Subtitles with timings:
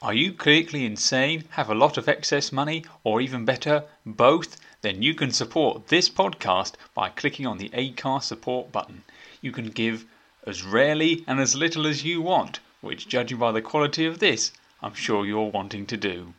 [0.00, 4.56] Are you clinically insane, have a lot of excess money, or even better, both?
[4.80, 9.02] Then you can support this podcast by clicking on the Acast support button.
[9.40, 10.04] You can give
[10.46, 14.52] as rarely and as little as you want, which, judging by the quality of this,
[14.80, 16.32] I'm sure you're wanting to do.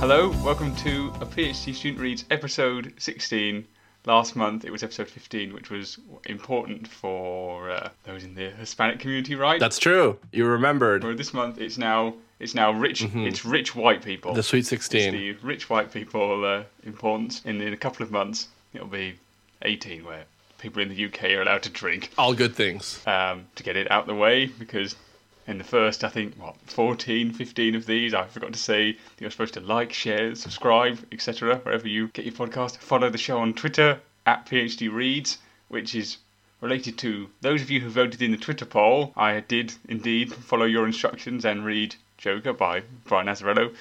[0.00, 3.68] Hello, welcome to a PhD Student Reads episode 16.
[4.04, 8.98] Last month it was episode 15, which was important for uh, those in the Hispanic
[8.98, 9.60] community, right?
[9.60, 10.18] That's true.
[10.32, 11.02] You remembered.
[11.16, 14.34] This month it's now it's now rich it's rich white people.
[14.34, 15.12] The Sweet It's 16.
[15.12, 17.42] the rich white people uh, importance.
[17.44, 19.14] In, in a couple of months it'll be
[19.62, 20.24] 18, where
[20.58, 22.10] people in the UK are allowed to drink.
[22.18, 23.00] All good things.
[23.06, 24.96] um, to get it out the way because
[25.46, 29.30] in the first, I think, what, 14, 15 of these, I forgot to say you're
[29.30, 32.78] supposed to like, share, subscribe, etc., wherever you get your podcast.
[32.78, 35.38] Follow the show on Twitter at PhD Reads,
[35.68, 36.18] which is
[36.60, 39.12] related to those of you who voted in the Twitter poll.
[39.16, 43.74] I did indeed follow your instructions and read Joker by Brian Azzarello,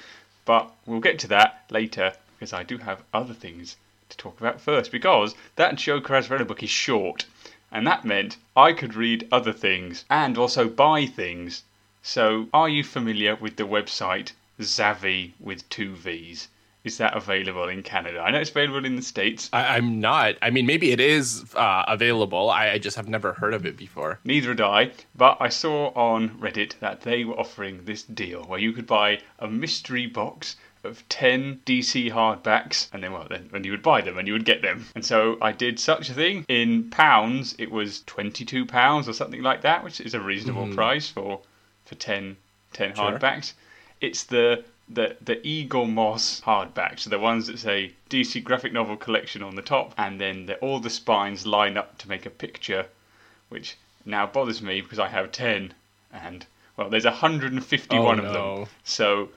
[0.45, 3.77] but we'll get to that later because I do have other things
[4.09, 7.25] to talk about first because that Joker Azzarello book is short
[7.71, 11.63] and that meant I could read other things and also buy things.
[12.01, 16.49] So, are you familiar with the website Zavvi with two V's?
[16.83, 18.19] Is that available in Canada?
[18.19, 19.51] I know it's available in the States.
[19.53, 20.35] I, I'm not.
[20.41, 22.49] I mean, maybe it is uh, available.
[22.49, 24.19] I, I just have never heard of it before.
[24.23, 28.59] Neither had I, but I saw on Reddit that they were offering this deal where
[28.59, 33.63] you could buy a mystery box of 10 DC hardbacks, and then, well, then when
[33.63, 34.85] you would buy them and you would get them.
[34.95, 36.45] And so I did such a thing.
[36.47, 40.73] In pounds, it was £22 or something like that, which is a reasonable hmm.
[40.73, 41.41] price for,
[41.85, 42.37] for 10,
[42.73, 43.11] 10 Sure.
[43.11, 43.53] hardbacks.
[43.99, 49.41] It's the the the Eaglemoss hardbacks, so the ones that say DC graphic novel collection
[49.41, 52.87] on the top, and then the, all the spines line up to make a picture,
[53.49, 55.73] which now bothers me because I have ten,
[56.11, 58.55] and well, there's 151 Oh, of no.
[58.57, 59.29] them, so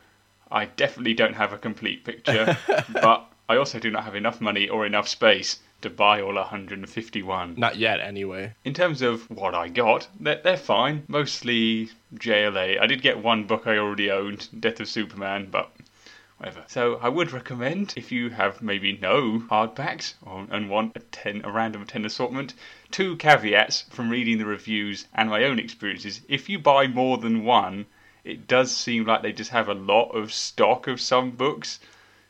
[0.54, 2.56] I definitely don't have a complete picture,
[2.92, 7.56] but I also do not have enough money or enough space to buy all 151.
[7.58, 8.54] Not yet, anyway.
[8.64, 11.02] In terms of what I got, they're, they're fine.
[11.08, 12.80] Mostly JLA.
[12.80, 15.72] I did get one book I already owned, Death of Superman, but
[16.38, 16.64] whatever.
[16.68, 21.42] So I would recommend if you have maybe no hardbacks or, and want a ten
[21.44, 22.54] a random ten assortment.
[22.92, 26.20] Two caveats from reading the reviews and my own experiences.
[26.28, 27.86] If you buy more than one,
[28.24, 31.78] it does seem like they just have a lot of stock of some books.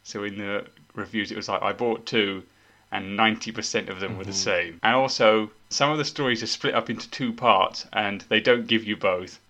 [0.02, 2.42] So in the reviews, it was like I bought two,
[2.90, 4.78] and 90% of them were the same.
[4.82, 8.66] And also, some of the stories are split up into two parts, and they don't
[8.66, 9.40] give you both.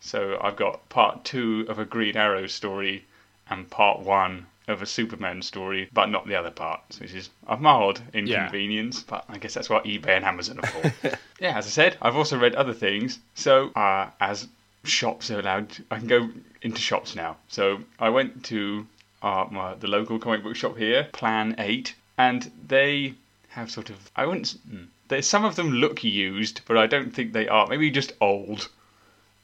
[0.00, 3.04] So I've got part two of a Green Arrow story
[3.48, 7.56] and part one of a Superman story, but not the other parts, which is a
[7.56, 9.02] mild inconvenience.
[9.02, 11.18] But I guess that's what eBay and Amazon are for.
[11.40, 13.18] yeah, as I said, I've also read other things.
[13.34, 14.48] So uh, as
[14.84, 16.30] shops are allowed, I can go
[16.62, 17.36] into shops now.
[17.48, 18.86] So I went to
[19.22, 23.14] uh, my, the local comic book shop here, Plan Eight, and they
[23.48, 24.56] have sort of I wouldn't.
[24.68, 24.84] hmm.
[25.08, 27.66] They, some of them look used, but I don't think they are.
[27.66, 28.68] Maybe just old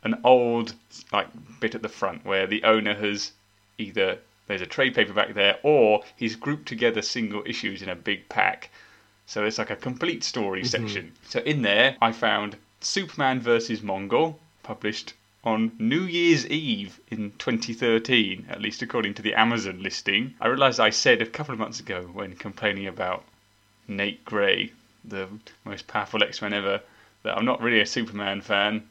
[0.03, 0.75] an old
[1.13, 1.29] like
[1.61, 3.33] bit at the front where the owner has
[3.79, 8.29] either there's a trade paperback there or he's grouped together single issues in a big
[8.29, 8.71] pack.
[9.27, 11.13] So it's like a complete story section.
[11.29, 15.13] So in there I found Superman versus Mongul, published
[15.43, 20.35] on New Year's Eve in 2013, at least according to the Amazon listing.
[20.41, 23.25] I realised I said a couple of months ago when complaining about
[23.89, 24.73] Nate Gray,
[25.05, 25.29] the
[25.65, 26.81] most powerful X-Men ever,
[27.23, 28.89] that I'm not really a Superman fan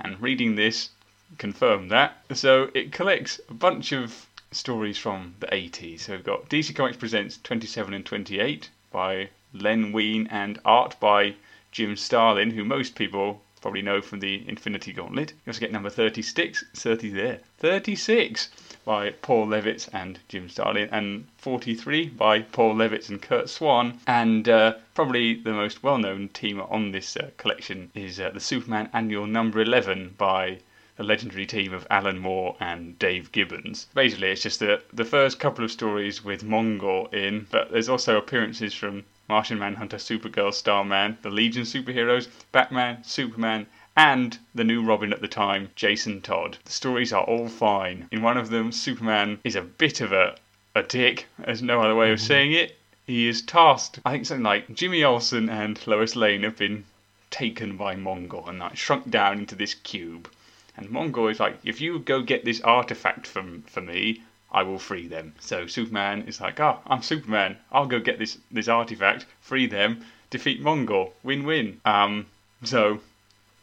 [0.00, 0.90] and reading this
[1.38, 2.24] confirmed that.
[2.32, 6.00] So it collects a bunch of stories from the 80s.
[6.00, 11.34] So we've got DC Comics Presents 27 and 28 by Len Wein and art by
[11.70, 15.30] Jim Starlin, who most people probably know from the Infinity Gauntlet.
[15.30, 18.50] You also get number 36, 30 there, 36
[18.84, 24.00] by Paul Levitz and Jim Starlin, and 43 by Paul Levitz and Curt Swan.
[24.06, 28.38] And uh, probably the most well known team on this uh, collection is uh, the
[28.38, 30.58] Superman Annual Number 11 by
[30.98, 33.86] the legendary team of Alan Moore and Dave Gibbons.
[33.94, 38.18] Basically, it's just the, the first couple of stories with Mongul in, but there's also
[38.18, 43.66] appearances from Martian Manhunter, Supergirl, Starman, the Legion superheroes, Batman, Superman,
[43.96, 46.58] and the new Robin at the time, Jason Todd.
[46.64, 48.08] The stories are all fine.
[48.10, 50.36] In one of them, Superman is a bit of a,
[50.74, 52.26] a dick, there's no other way of mm-hmm.
[52.26, 52.76] saying it.
[53.06, 56.84] He is tasked, I think something like Jimmy Olsen and Lois Lane have been
[57.30, 60.30] taken by Mongul and like shrunk down into this cube.
[60.76, 64.22] And Mongul is like, if you go get this artifact from for me,
[64.54, 65.34] I will free them.
[65.40, 67.58] So Superman is like, oh, I'm Superman.
[67.72, 71.10] I'll go get this this artifact, free them, defeat Mongul.
[71.24, 71.80] Win win.
[71.84, 72.26] Um,
[72.62, 73.00] so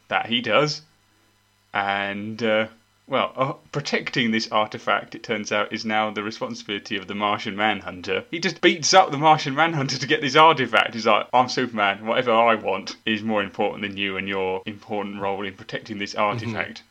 [0.08, 0.82] that he does.
[1.72, 2.66] And, uh,
[3.06, 7.56] well, uh, protecting this artifact, it turns out, is now the responsibility of the Martian
[7.56, 8.24] Manhunter.
[8.30, 10.92] He just beats up the Martian Manhunter to get this artifact.
[10.92, 12.06] He's like, I'm Superman.
[12.06, 16.14] Whatever I want is more important than you and your important role in protecting this
[16.14, 16.82] artifact.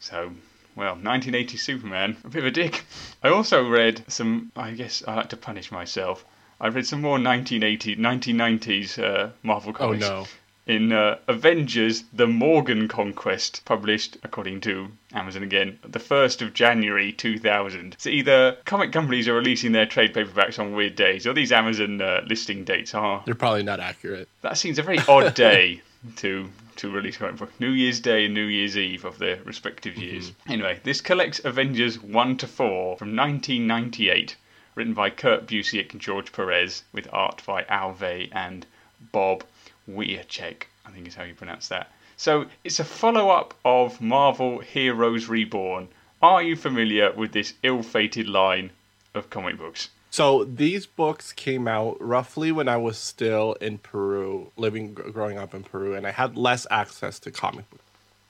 [0.00, 0.32] So,
[0.76, 2.84] well, 1980 Superman, a bit of a dick.
[3.22, 6.24] I also read some, I guess I like to punish myself.
[6.60, 10.26] I read some more 1980, 1990s uh, Marvel Oh comics no.
[10.66, 17.12] in uh, Avengers: The Morgan Conquest, published according to Amazon again, the first of January
[17.12, 17.96] 2000.
[17.98, 22.00] So either comic companies are releasing their trade paperbacks on weird days, or these Amazon
[22.00, 23.22] uh, listing dates are.
[23.26, 24.28] They're probably not accurate.
[24.42, 25.82] That seems a very odd day
[26.16, 27.52] to to release comic book.
[27.58, 30.02] New Year's Day and New Year's Eve of their respective mm-hmm.
[30.02, 30.32] years.
[30.46, 34.36] Anyway, this collects Avengers 1 to 4 from 1998,
[34.74, 38.66] written by Kurt Busiek and George Perez, with art by Al Vey and
[39.12, 39.44] Bob
[39.88, 41.90] Wiacek, I think is how you pronounce that.
[42.16, 45.88] So it's a follow up of Marvel Heroes Reborn.
[46.22, 48.70] Are you familiar with this ill fated line
[49.14, 49.90] of comic books?
[50.16, 55.52] So these books came out roughly when I was still in Peru, living growing up
[55.52, 57.84] in Peru, and I had less access to comic books.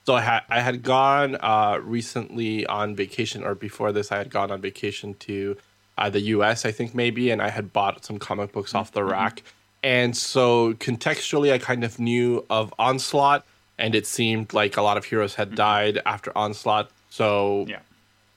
[0.04, 4.30] So I had I had gone uh, recently on vacation, or before this, I had
[4.30, 5.56] gone on vacation to
[5.96, 6.64] uh, the U.S.
[6.64, 9.44] I think maybe, and I had bought some comic books off the rack.
[9.84, 13.46] And so contextually, I kind of knew of Onslaught,
[13.78, 16.90] and it seemed like a lot of heroes had died after Onslaught.
[17.10, 17.78] So Yeah.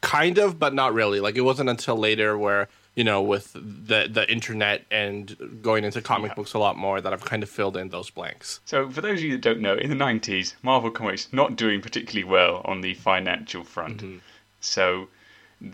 [0.01, 2.69] kind of but not really like it wasn't until later where
[2.99, 5.25] you know with the the internet and
[5.67, 6.35] going into comic Yeah.
[6.39, 9.19] books a lot more that i've kind of filled in those blanks So, for those
[9.19, 12.81] of you that don't know, in the 90s, Marvel Comics not doing particularly well on
[12.81, 13.97] the financial front.
[14.01, 14.17] Mm-hmm.
[14.75, 15.07] So,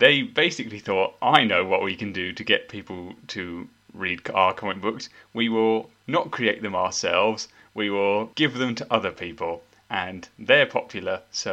[0.02, 3.02] they basically thought, I know what we can do to get people
[3.34, 3.68] to
[4.04, 5.04] read our comic books.
[5.40, 7.48] We will not create them ourselves,
[7.80, 9.62] we will give them to other people.
[9.90, 11.52] And they're popular, so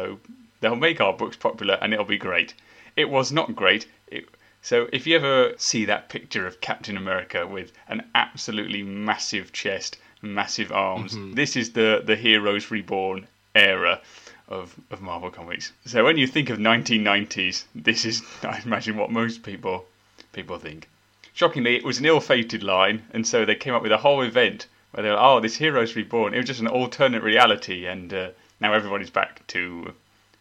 [0.60, 2.54] they'll make our books popular and it'll be great.
[3.02, 3.82] It was not great.
[4.16, 4.24] It,
[4.64, 9.98] so if you ever see that picture of Captain America with an absolutely massive chest,
[10.22, 14.00] massive arms, this is the the Heroes Reborn era
[14.48, 15.72] of of Marvel Comics.
[15.84, 19.84] So when you think of 1990s, this is I imagine what most people
[20.32, 20.88] people think.
[21.34, 24.66] Shockingly, it was an ill-fated line, and so they came up with a whole event
[24.92, 28.30] where they're like, "Oh, this Heroes Reborn." It was just an alternate reality, and uh,
[28.60, 29.92] now everybody's back to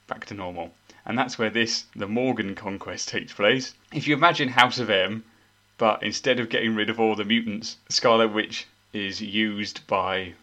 [0.07, 0.71] back to normal.
[1.05, 3.73] And that's where this, the Morgan conquest, takes place.
[3.91, 5.23] If you imagine House of M,
[5.77, 10.33] but instead of getting rid of all the mutants, Scarlet Witch is used by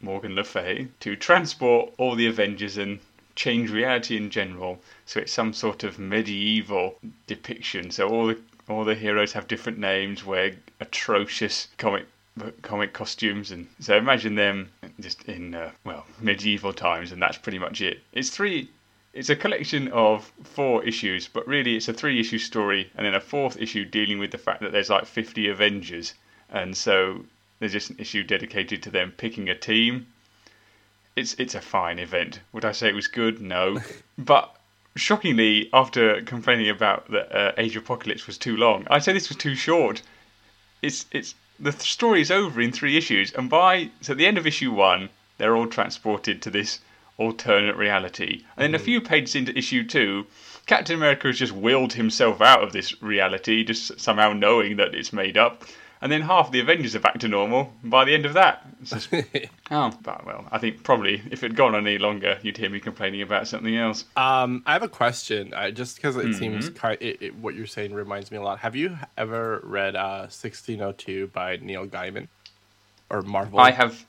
[0.00, 3.00] Morgan Le Fay to transport all the Avengers and
[3.34, 4.82] change reality in general.
[5.06, 7.90] So it's some sort of medieval depiction.
[7.90, 8.38] So all the
[8.68, 12.06] all the heroes have different names, wear atrocious comic
[12.62, 14.70] comic costumes, and so imagine them
[15.00, 18.02] just in uh, well medieval times, and that's pretty much it.
[18.12, 18.68] It's three.
[19.12, 23.14] It's a collection of four issues, but really it's a three issue story, and then
[23.14, 26.14] a fourth issue dealing with the fact that there's like 50 Avengers,
[26.48, 27.24] and so
[27.58, 30.06] there's just an issue dedicated to them picking a team.
[31.16, 32.38] It's it's a fine event.
[32.52, 33.40] Would I say it was good?
[33.40, 33.80] No,
[34.18, 34.54] but
[34.94, 39.28] shockingly, after complaining about that uh, Age of Apocalypse was too long, I'd say this
[39.28, 40.02] was too short.
[40.82, 44.26] It's it's the th- story is over in three issues, and by so at the
[44.26, 46.78] end of issue one, they're all transported to this
[47.20, 50.26] alternate reality, and then a few pages into issue two,
[50.66, 55.12] Captain America has just willed himself out of this reality, just somehow knowing that it's
[55.12, 55.64] made up.
[56.02, 58.64] And then half the Avengers are back to normal by the end of that.
[58.82, 59.10] Just,
[59.70, 62.70] oh, but well, I think probably if it had gone on any longer, you'd hear
[62.70, 64.06] me complaining about something else.
[64.16, 66.74] um i have a question uh, just because it seems Mm-hmm.
[66.74, 70.20] kind it, it, what you're saying reminds me a lot have you ever read uh
[70.32, 72.28] 1602 by neil gaiman
[73.10, 74.06] or marvel I have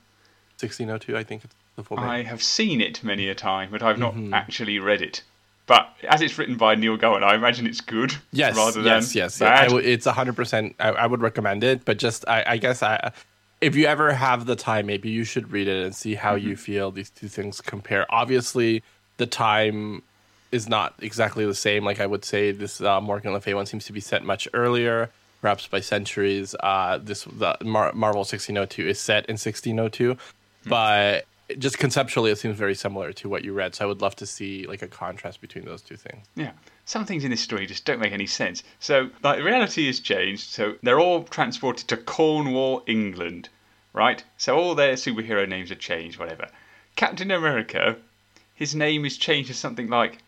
[0.58, 4.14] 1602 i think it's the I have seen it many a time, but I've not
[4.14, 4.34] Mm-hmm.
[4.34, 5.22] actually read it.
[5.66, 8.12] But as it's written by Neil Gaiman, I imagine it's good.
[8.32, 9.40] Yes, rather than yes.
[9.40, 9.68] I bad.
[9.68, 10.74] w- it's hundred percent.
[10.80, 13.12] I, I would recommend it, but just I, I guess I,
[13.60, 16.48] if you ever have the time, maybe you should read it and see how Mm-hmm.
[16.48, 18.06] you feel these two things compare.
[18.10, 18.82] Obviously,
[19.18, 20.02] the time
[20.50, 21.84] is not exactly the same.
[21.84, 24.48] Like I would say, this uh, Morgan Le Fay one seems to be set much
[24.52, 25.10] earlier,
[25.40, 26.56] perhaps by centuries.
[26.60, 30.16] Uh, this the Mar- Marvel sixteen oh two is set in sixteen oh two,
[30.64, 30.68] Hmm.
[30.70, 31.24] but
[31.58, 33.74] just conceptually, it seems very similar to what you read.
[33.74, 36.26] So I would love to see like a contrast between those two things.
[36.34, 36.52] Yeah.
[36.84, 38.62] Some things in this story just don't make any sense.
[38.80, 40.50] So, like, reality has changed.
[40.50, 43.48] So, they're all transported to Cornwall, England,
[43.92, 44.22] right?
[44.36, 46.48] So, all their superhero names are changed, whatever.
[46.96, 47.96] Captain America,
[48.54, 50.18] his name is changed to something like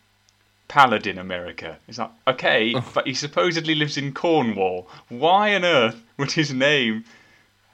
[0.69, 1.77] Paladin America.
[1.87, 4.87] It's like, okay, but he supposedly lives in Cornwall.
[5.09, 7.03] Why on earth would his name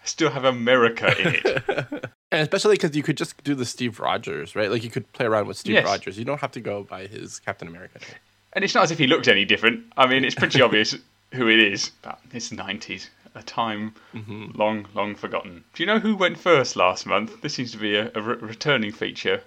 [0.04, 2.06] still have America in it.
[2.32, 4.72] And especially because you could just do the Steve Rogers, right?
[4.72, 5.86] Like you could play around with Steve Yes.
[5.86, 6.18] Rogers.
[6.18, 8.00] You don't have to go by his Captain America.
[8.00, 8.16] name.
[8.54, 9.86] and it's not as if he looked any different.
[9.98, 10.96] I mean, it's pretty obvious
[11.34, 11.92] who it is.
[12.02, 14.52] But it's the 90s, a time mm-hmm.
[14.56, 15.64] long, long forgotten.
[15.74, 17.42] Do you know who went first last month?
[17.42, 19.42] This seems to be a, a re- returning feature.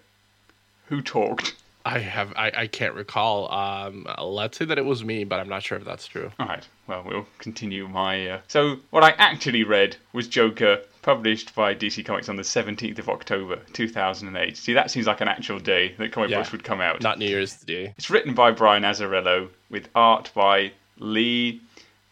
[0.88, 1.54] Who talked?
[1.84, 3.52] I have I, I can't recall.
[3.52, 6.30] Um, let's say that it was me, but I'm not sure if that's true.
[6.38, 6.66] All right.
[6.86, 8.28] Well, we'll continue my.
[8.28, 8.40] Uh...
[8.48, 13.08] So, what I actually read was Joker, published by DC Comics on the 17th of
[13.10, 14.56] October, 2008.
[14.56, 16.38] See, that seems like an actual day that comic Yeah.
[16.38, 17.02] books would come out.
[17.02, 17.92] Not New Year's Day.
[17.98, 21.60] It's written by Brian Azzarello with art by Lee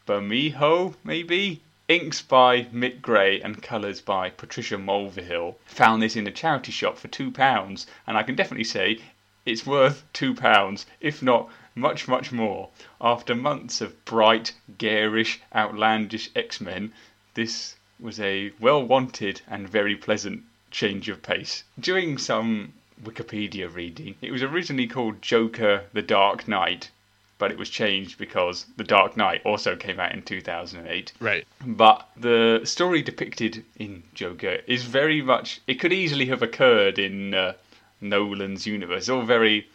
[0.06, 1.62] Bermejo, maybe?
[1.88, 5.56] Inks by Mick Gray and colours by Patricia Mulvihill.
[5.66, 8.98] Found this in a charity shop for £2, and I can definitely say
[9.44, 12.68] it's worth £2, if not much, much more.
[13.00, 16.92] After months of bright, garish, outlandish X Men,
[17.34, 21.64] this was a well wanted and very pleasant change of pace.
[21.78, 22.72] Doing some
[23.02, 26.90] Wikipedia reading, it was originally called Joker the Dark Knight,
[27.38, 31.12] but it was changed because The Dark Knight also came out in 2008.
[31.18, 31.44] Right.
[31.66, 35.60] But the story depicted in Joker is very much.
[35.66, 37.54] It could easily have occurred in uh,
[38.02, 39.04] Nolan's universe.
[39.04, 39.68] It's all very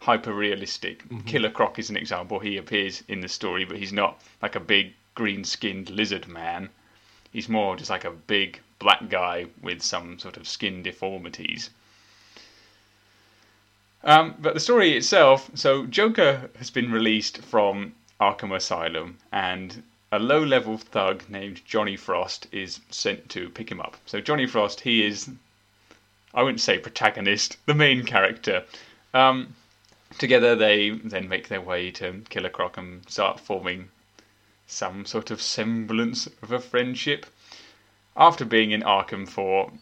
[0.00, 1.02] hyper realistic.
[1.26, 2.38] Killer Croc is an example.
[2.38, 6.70] He appears in the story, but he's not like a big green skinned lizard man.
[7.32, 11.70] He's more just like a big black guy with some sort of skin deformities.
[14.02, 20.18] Um, but the story itself so, Joker has been released from Arkham Asylum, and a
[20.18, 23.98] low level thug named Johnny Frost is sent to pick him up.
[24.06, 25.30] So, Johnny Frost, he is,
[26.32, 28.64] I wouldn't say protagonist, the main character.
[29.12, 29.54] Um,
[30.18, 33.90] together, they then make their way to Killer Croc and start forming
[34.66, 37.26] some sort of semblance of a friendship.
[38.16, 39.72] After being in Arkham for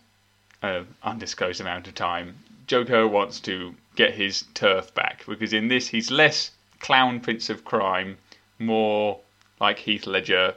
[0.62, 5.88] an undisclosed amount of time, Joker wants to get his turf back because in this
[5.88, 6.50] he's less
[6.80, 8.16] clown prince of crime,
[8.58, 9.20] more
[9.60, 10.54] like Heath Ledger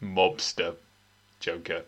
[0.00, 0.76] mobster
[1.40, 1.84] Joker.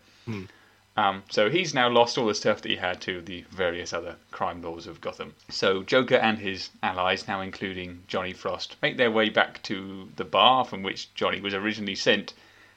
[0.96, 4.16] Um, so he's now lost all the stuff that he had to the various other
[4.30, 5.34] crime lords of Gotham.
[5.48, 10.24] So Joker and his allies, now including Johnny Frost, make their way back to the
[10.24, 12.32] bar from which Johnny was originally sent.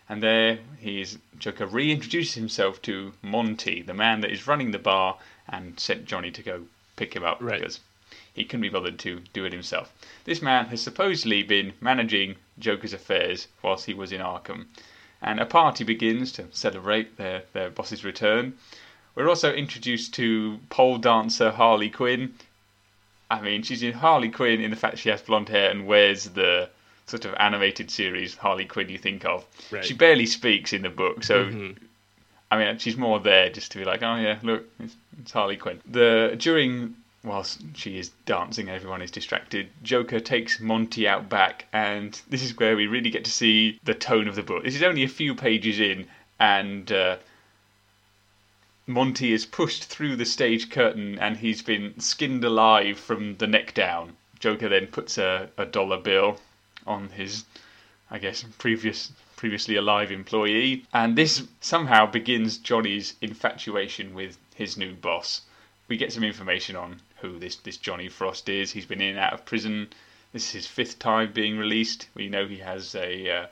[0.10, 4.80] And there he is, Joker reintroduces himself to Monty, the man that is running the
[4.80, 6.64] bar, and sent Johnny to go
[6.96, 7.60] pick him up Right.
[7.60, 7.82] because
[8.34, 9.92] he couldn't be bothered to do it himself.
[10.24, 14.68] This man has supposedly been managing Joker's affairs whilst he was in Arkham,
[15.22, 18.54] and a party begins to celebrate their, their boss's return.
[19.16, 22.34] We're also introduced to pole dancer Harley Quinn.
[23.30, 26.26] I mean, she's in Harley Quinn in the fact she has blonde hair and wears
[26.26, 26.70] the
[27.08, 29.46] sort of animated series Harley Quinn you think of.
[29.72, 29.84] Right.
[29.84, 31.78] She barely speaks in the book, so Mhm.
[32.50, 35.58] I mean, she's more there just to be like, oh yeah, look, it's, it's Harley
[35.58, 35.82] Quinn.
[35.90, 36.96] The during
[37.27, 39.69] whilst she is dancing, everyone is distracted.
[39.84, 43.93] Joker takes Monty out back, and this is where we really get to see the
[43.93, 44.63] tone of the book.
[44.63, 46.07] This is only a few pages in,
[46.39, 47.17] and uh,
[48.86, 53.74] Monty is pushed through the stage curtain, and he's been skinned alive from the neck
[53.74, 54.15] down.
[54.39, 56.39] Joker then puts a, a dollar bill
[56.86, 57.46] on his
[58.10, 64.93] I guess, previous previously alive employee, and this somehow begins Johnny's infatuation with his new
[64.93, 65.41] boss.
[65.88, 68.72] We get some information on who this this Johnny Frost is.
[68.72, 69.89] He's been in and out of prison.
[70.34, 72.10] This is his fifth time being released.
[72.13, 73.48] We know he has a uh,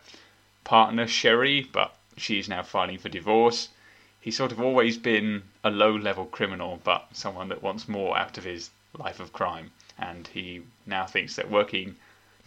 [0.64, 3.70] partner, Sherry, but she's now filing for divorce.
[4.20, 8.38] He's sort of always been a low level criminal, but someone that wants more out
[8.38, 9.72] of his life of crime.
[9.98, 11.96] And he now thinks that working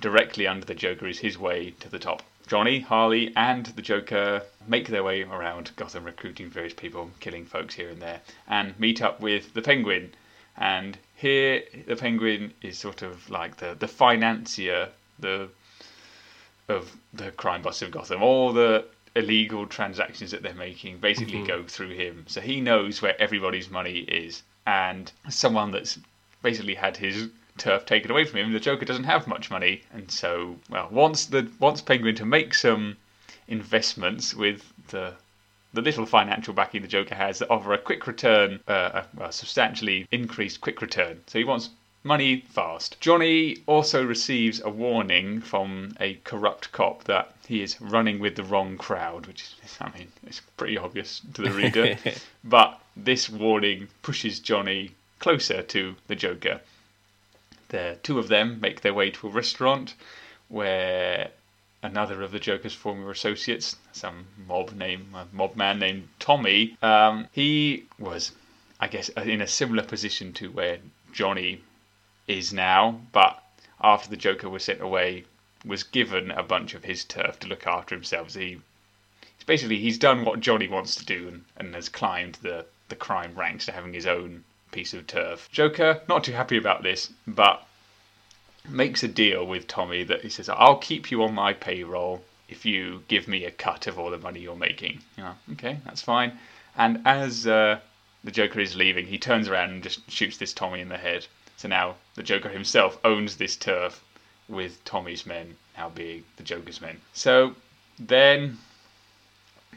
[0.00, 2.22] directly under the Joker is his way to the top.
[2.48, 7.74] Johnny, Harley, and the Joker make their way around Gotham, recruiting various people, killing folks
[7.74, 10.14] here and there, and meet up with the Penguin.
[10.56, 14.88] And here, the Penguin is sort of like the, the financier,
[15.18, 15.48] the
[16.68, 18.22] of the crime boss of Gotham.
[18.22, 21.46] All the illegal transactions that they're making basically mm-hmm.
[21.46, 22.24] go through him.
[22.28, 24.42] So he knows where everybody's money is.
[24.66, 25.98] And someone that's
[26.42, 27.28] basically had his
[27.58, 29.82] turf taken away from him, the Joker doesn't have much money.
[29.92, 32.96] And so, well, wants the wants Penguin to make some
[33.48, 35.14] investments with the
[35.74, 39.32] the little financial backing the Joker has that offer a quick return, uh, a, a
[39.32, 41.20] substantially increased quick return.
[41.26, 41.70] So he wants
[42.04, 42.98] money fast.
[43.00, 48.42] Johnny also receives a warning from a corrupt cop that he is running with the
[48.44, 51.98] wrong crowd, which is, I mean, it's pretty obvious to the reader.
[52.44, 56.60] but this warning pushes Johnny closer to the Joker.
[57.68, 59.94] The two of them make their way to a restaurant
[60.48, 61.30] where
[61.82, 66.76] another of the Joker's former associates, some mob name, mob man named Tommy.
[66.82, 68.32] Um, he was,
[68.80, 70.78] I guess, in a similar position to where
[71.12, 71.62] Johnny
[72.26, 73.42] is now, but
[73.80, 75.24] after the Joker was sent away,
[75.64, 78.30] was given a bunch of his turf to look after himself.
[78.30, 78.60] So he,
[79.46, 83.34] basically he's done what Johnny wants to do and, and has climbed the the crime
[83.34, 85.48] ranks to having his own piece of turf.
[85.50, 87.66] Joker not too happy about this, but
[88.68, 92.64] makes a deal with Tommy that he says, "I'll keep you on my payroll if
[92.64, 96.38] you give me a cut of all the money you're making." Yeah, okay, that's fine.
[96.76, 97.80] And as uh,
[98.24, 101.26] the Joker is leaving, he turns around and just shoots this Tommy in the head.
[101.56, 104.02] So now the Joker himself owns this turf
[104.48, 107.00] with Tommy's men now being the Joker's men.
[107.12, 107.54] So
[107.98, 108.58] then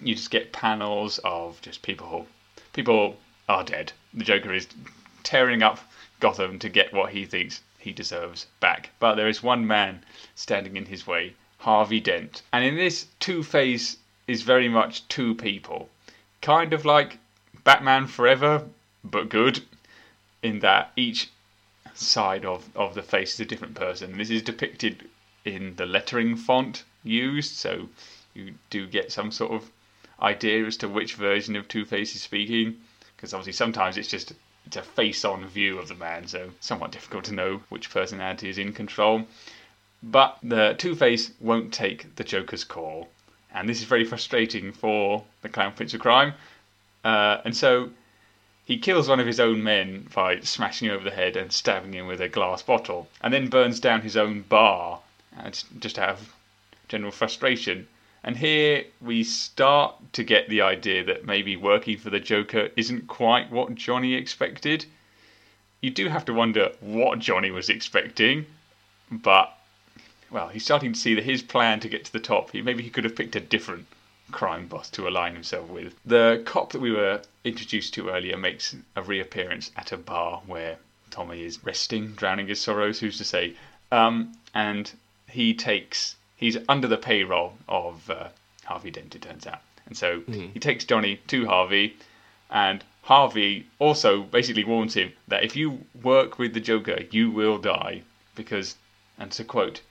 [0.02, 2.28] you just get panels of just people
[2.74, 3.18] people
[3.48, 3.94] are dead.
[4.14, 4.68] The Joker is
[5.24, 5.80] tearing up
[6.20, 8.92] Gotham to get what he thinks he deserves back.
[9.00, 10.04] But there is one man
[10.36, 12.44] standing in his way, Harvey Dent.
[12.54, 15.90] And in this, Two Face is very much two people.
[16.42, 17.18] Kind of like
[17.64, 18.68] Batman Forever,
[19.04, 19.64] but good,
[20.44, 21.30] in that each
[21.94, 24.18] side of, of the face is a different person.
[24.18, 25.10] This is depicted
[25.46, 27.90] in the lettering font used, so
[28.34, 29.72] you do get some sort of
[30.22, 32.78] idea as to which version of Two Face is speaking.
[33.22, 34.34] Because obviously sometimes it's just
[34.66, 38.58] it's a face-on view of the man, so somewhat difficult to know which personality is
[38.58, 39.28] in control.
[40.01, 43.10] But the Two Face won't take the Joker's call,
[43.54, 46.34] and this is very frustrating for the Clown Prince of Crime.
[47.04, 47.92] Uh, and so
[48.66, 51.94] he kills one of his own men by smashing him over the head and stabbing
[51.94, 55.00] him with a glass bottle, and then burns down his own bar,
[55.80, 56.34] just out of
[56.88, 57.88] general frustration.
[58.24, 63.08] And here we start to get the idea that maybe working for the Joker isn't
[63.08, 64.86] quite what Johnny expected.
[65.82, 68.46] You do have to wonder what Johnny was expecting,
[69.10, 69.58] but
[70.30, 72.90] well, he's starting to see that his plan to get to the top, maybe he
[72.90, 73.88] could have picked a different
[74.32, 75.94] crime boss to align himself with.
[76.06, 80.78] The cop that we were introduced to earlier makes a reappearance at a bar where
[81.10, 83.56] Tommy is resting, drowning his sorrows, who's to say,
[83.92, 84.92] um, and
[85.29, 88.27] he takes he's under the payroll of uh,
[88.66, 89.62] Harvey Dent, it turns out.
[89.86, 90.51] And so mm.
[90.51, 91.96] he takes Johnny to Harvey,
[92.50, 97.58] and Harvey also basically warns him that if you work with the Joker, you will
[97.58, 98.01] die.
[98.36, 98.75] Because,
[99.18, 99.82] and to quote,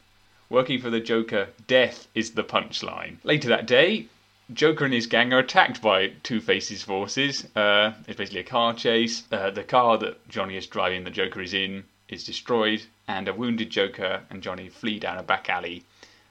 [0.49, 3.17] working for the Joker, death is the punchline.
[3.23, 4.07] Later that day,
[4.53, 7.47] Joker and his gang are attacked by Two Face's forces.
[7.55, 9.23] Uh, it's basically a car chase.
[9.31, 13.35] Uh, the car that Johnny is driving, the Joker is in, is destroyed, and a
[13.35, 15.85] wounded Joker and Johnny flee down a back alley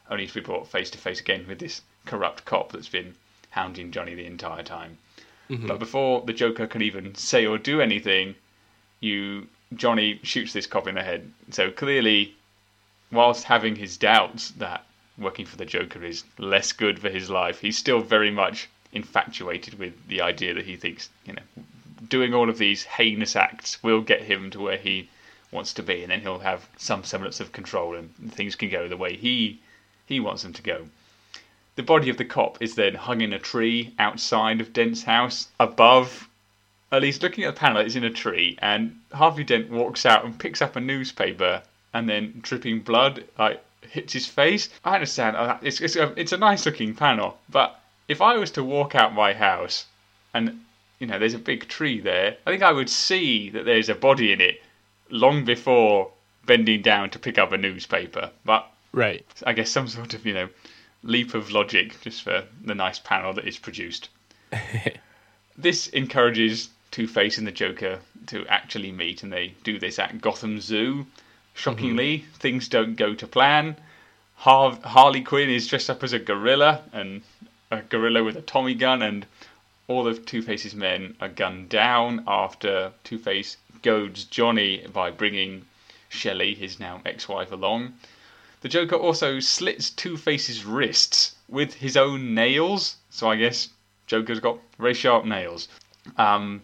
[0.10, 3.16] only to be brought face to face again with this corrupt cop that's been
[3.52, 4.98] hounding Johnny the entire time.
[5.50, 5.68] Mm-hmm.
[5.68, 8.36] But before the Joker can even say or do anything,
[9.00, 11.32] you Johnny shoots this cop in the head.
[11.52, 12.36] So clearly,
[13.12, 14.86] whilst having his doubts that
[15.18, 19.78] working for the Joker is less good for his life, he's still very much infatuated
[19.78, 21.64] with the idea that he thinks, you know,
[22.08, 25.10] doing all of these heinous acts will get him to where he
[25.52, 28.88] wants to be, and then he'll have some semblance of control, and things can go
[28.88, 29.60] the way he
[30.10, 30.88] he wants them to go.
[31.76, 35.48] The body of the cop is then hung in a tree outside of Dent's house.
[35.60, 36.28] Above,
[36.92, 40.26] at least looking at the panel, it's in a tree, and Harvey Dent walks out
[40.26, 41.62] and picks up a newspaper,
[41.94, 44.70] and then dripping blood like hits his face.
[44.84, 48.52] I understand uh, it's it's a, it's a nice looking panel, but if I was
[48.52, 49.86] to walk out my house
[50.34, 50.66] and
[51.00, 53.96] you know there's a big tree there, I think I would see that there's a
[53.96, 54.62] body in it
[55.10, 56.12] long before
[56.46, 58.32] bending down to pick up a newspaper.
[58.44, 59.26] But Right.
[59.46, 60.50] I guess some sort of, you know,
[61.04, 64.10] leap of logic just for the nice panel that is produced.
[65.58, 70.22] this encourages Two Face and the Joker to actually meet, and they do this at
[70.22, 71.06] Gotham Zoo.
[71.54, 72.32] Shockingly, mm-hmm.
[72.34, 73.76] things don't go to plan.
[74.36, 77.22] Har- Harley Quinn is dressed up as a gorilla, and
[77.70, 79.26] a gorilla with a Tommy gun, and
[79.88, 85.66] all of Two Face's men are gunned down after Two Face goads Johnny by bringing
[86.10, 87.94] Shelley, his now ex wife, along.
[88.62, 92.98] The Joker also slits Two Face's wrists with his own nails.
[93.10, 93.70] So I guess
[94.08, 95.68] Joker's got very sharp nails.
[96.18, 96.62] Um,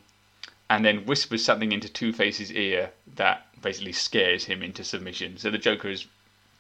[0.70, 5.38] and then whispers something into Two Face's ear that basically scares him into submission.
[5.38, 6.06] So the Joker has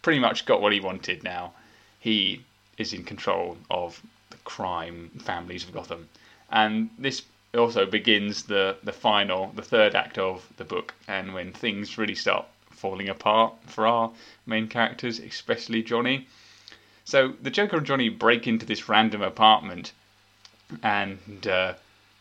[0.01, 1.53] pretty much got what he wanted now.
[1.99, 2.43] He
[2.77, 6.07] is in control of the crime families of Gotham.
[6.51, 7.23] And this
[7.57, 12.15] also begins the, the final, the third act of the book, and when things really
[12.15, 12.45] start
[12.75, 14.11] falling apart for our
[14.45, 16.27] main characters, especially Johnny.
[17.03, 19.91] So the Joker and Johnny break into this random apartment,
[20.81, 21.73] and uh,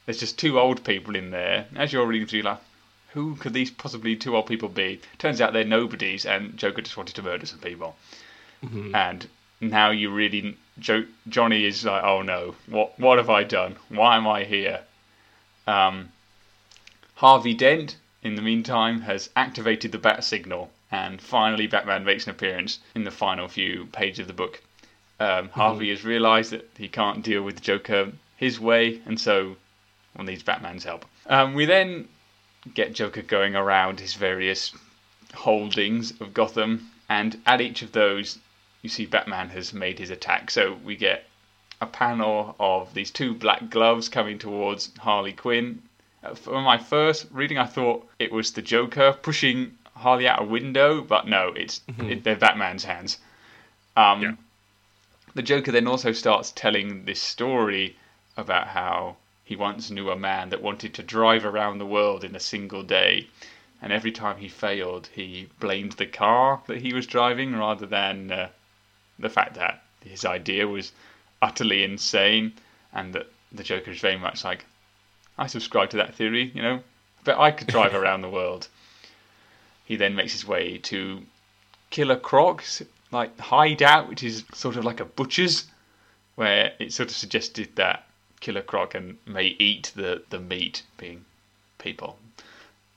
[0.05, 1.67] there's just two old people in there.
[1.75, 2.61] As you're reading through, like,
[3.13, 5.01] who could these possibly two old people be?
[5.19, 7.97] Turns out they're nobodies, and Joker just wanted to murder some people.
[8.63, 8.95] Mm-hmm.
[8.95, 9.27] And
[9.61, 13.77] now you really jo- Johnny is like, oh no, what what have I done?
[13.89, 14.81] Why am I here?
[15.67, 16.11] Um,
[17.15, 22.31] Harvey Dent, in the meantime, has activated the bat signal, and finally Batman makes an
[22.31, 24.63] appearance in the final few pages of the book.
[25.21, 29.57] Um, Harvey has realised that he can't deal with Joker his way, and so
[30.17, 31.05] well, needs Batman's help.
[31.27, 32.09] Um, we then
[32.73, 34.73] get Joker going around his various
[35.35, 38.39] holdings of Gotham, and at each of those,
[38.83, 40.51] you see Batman has made his attack.
[40.51, 41.27] So we get
[41.81, 45.83] a panel of these two black gloves coming towards Harley Quinn.
[46.35, 51.03] For my first reading, I thought it was the Joker pushing Harley out a window,
[51.03, 53.19] but no, it's it, they're Batman's hands.
[53.97, 54.35] Um, Yeah.
[55.35, 57.97] The Joker then also starts telling this story
[58.37, 62.35] about how he once knew a man that wanted to drive around the world in
[62.35, 63.27] a single day.
[63.83, 68.31] And every time he failed, he blamed the car that he was driving rather than
[68.31, 68.49] uh,
[69.19, 70.93] the fact that his idea was
[71.43, 72.53] utterly insane
[72.93, 74.65] and that the Joker is very much like,
[75.37, 76.83] I subscribe to that theory, you know,
[77.25, 78.69] but I could drive around the world.
[79.85, 81.23] He then makes his way to
[81.91, 85.67] Killer Croc's like hideout, which is sort of like a butcher's,
[86.35, 88.07] where it sort of suggested that
[88.41, 91.25] Killer Croc and may eat the, the meat, being
[91.79, 92.19] people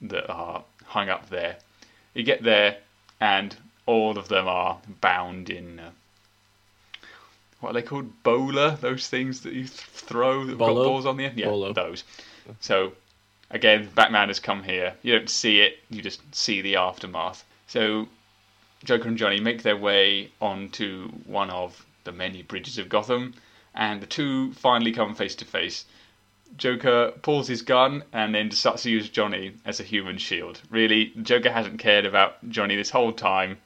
[0.01, 1.57] that are hung up there.
[2.13, 2.79] You get there,
[3.19, 5.91] and all of them are bound in uh,
[7.59, 8.23] what are they called?
[8.23, 11.39] Bowler, those things that you th- throw that have got balls on the end.
[11.39, 11.73] Yeah, Bolo.
[11.73, 12.03] those.
[12.59, 12.93] So
[13.49, 14.93] again, Batman has come here.
[15.01, 17.43] You don't see it; you just see the aftermath.
[17.67, 18.07] So
[18.83, 23.33] Joker and Johnny make their way onto one of the many bridges of Gotham,
[23.73, 25.85] and the two finally come face to face.
[26.55, 30.61] Joker pulls his gun and then starts to use Johnny as a human shield.
[30.69, 33.57] Really, Joker hasn't cared about Johnny this whole time.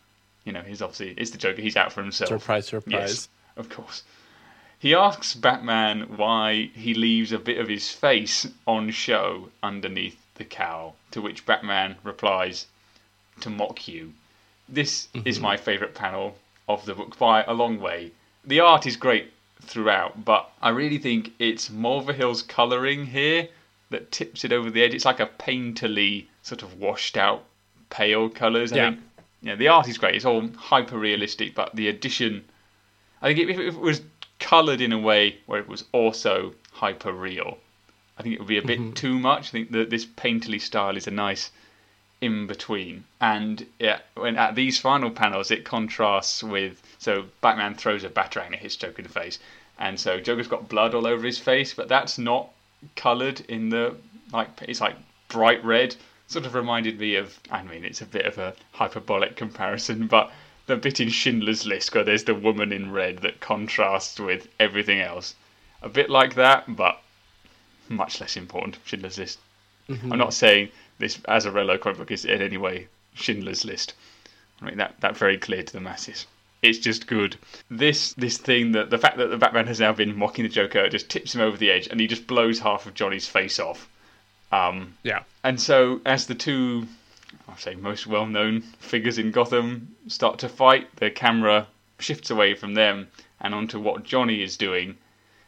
[0.45, 1.62] You know, he's obviously it's the Joker.
[1.62, 2.30] He's out for himself.
[2.30, 2.91] Surprise, surprise.
[2.91, 4.03] Yes, of course.
[4.79, 10.45] He asks Batman why he leaves a bit of his face on show underneath the
[10.45, 12.67] cowl, to which Batman replies,
[13.41, 14.13] To mock you.
[14.67, 15.43] This is mm-hmm.
[15.43, 16.37] my favourite panel
[16.67, 18.11] of the book by a long way.
[18.43, 23.49] The art is great throughout, but I really think it's Mulvihill's colouring here
[23.91, 24.93] that tips it over the edge.
[24.93, 27.43] It's like a painterly, sort of washed out,
[27.89, 28.71] pale colours.
[28.71, 28.89] I Yeah.
[28.91, 29.01] think
[29.43, 30.15] yeah, the art is great.
[30.15, 32.45] It's all hyper realistic, but the addition,
[33.21, 34.01] I think if, if it was
[34.39, 37.57] coloured in a way where it was also hyper real,
[38.17, 38.93] I think it would be a bit mm-hmm.
[38.93, 39.49] too much.
[39.49, 41.51] I think that this painterly style is a nice
[42.21, 43.03] in between.
[43.19, 48.47] And yeah, when at these final panels, it contrasts with so Batman throws a batarang
[48.47, 49.39] and it hits Joker in the face,
[49.79, 52.49] and so Joker's got blood all over his face, but that's not
[52.95, 53.95] coloured in the
[54.31, 54.95] like it's like
[55.27, 55.95] bright red.
[56.27, 60.31] Sort of reminded me of I mean it's a bit of a hyperbolic comparison, but
[60.67, 65.00] the bit in Schindler's List where there's the woman in red that contrasts with everything
[65.00, 65.36] else.
[65.82, 67.02] A bit like that, but
[67.89, 68.78] much less important.
[68.86, 69.39] Schindler's List.
[69.89, 70.69] I'm not saying
[71.00, 73.93] this Azzarello comic book is in any way Schindler's List.
[74.62, 76.28] I mean that, that very clear to the masses.
[76.62, 77.36] It's just good.
[77.71, 80.88] This this thing that the fact that the Batman has now been mocking the Joker
[80.89, 83.89] just tips him over the edge, and he just blows half of Johnny's face off.
[84.52, 85.24] Um, Yeah.
[85.43, 86.86] and so, as the two,
[87.51, 91.67] I'll say, most well known figures in Gotham start to fight, the camera
[91.99, 93.09] shifts away from them
[93.41, 94.97] and onto what Johnny is doing,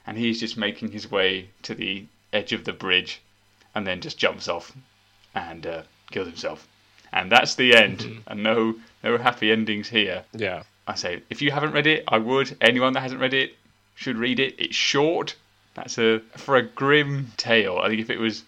[0.06, 3.22] and he's just making his way to the edge of the bridge
[3.74, 4.76] and then just jumps off
[5.34, 6.68] and uh, kills himself.
[7.14, 10.26] And that's the end, and no, no happy endings here.
[10.34, 10.64] Yeah.
[10.86, 12.58] I say, if you haven't read it, I would.
[12.60, 13.56] Anyone that hasn't read it
[13.96, 14.56] should read it.
[14.58, 15.36] It's short.
[15.76, 17.78] That's a for a grim tale.
[17.78, 18.44] I think if it was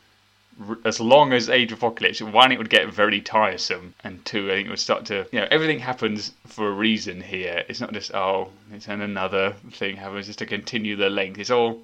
[0.86, 4.56] as long as Age of Apocalypse, one, it would get very tiresome, and two, I
[4.56, 7.66] think it would start to, you know, everything happens for a reason here.
[7.68, 11.40] It's not just oh, it's another thing happens just to continue the length.
[11.40, 11.82] It's all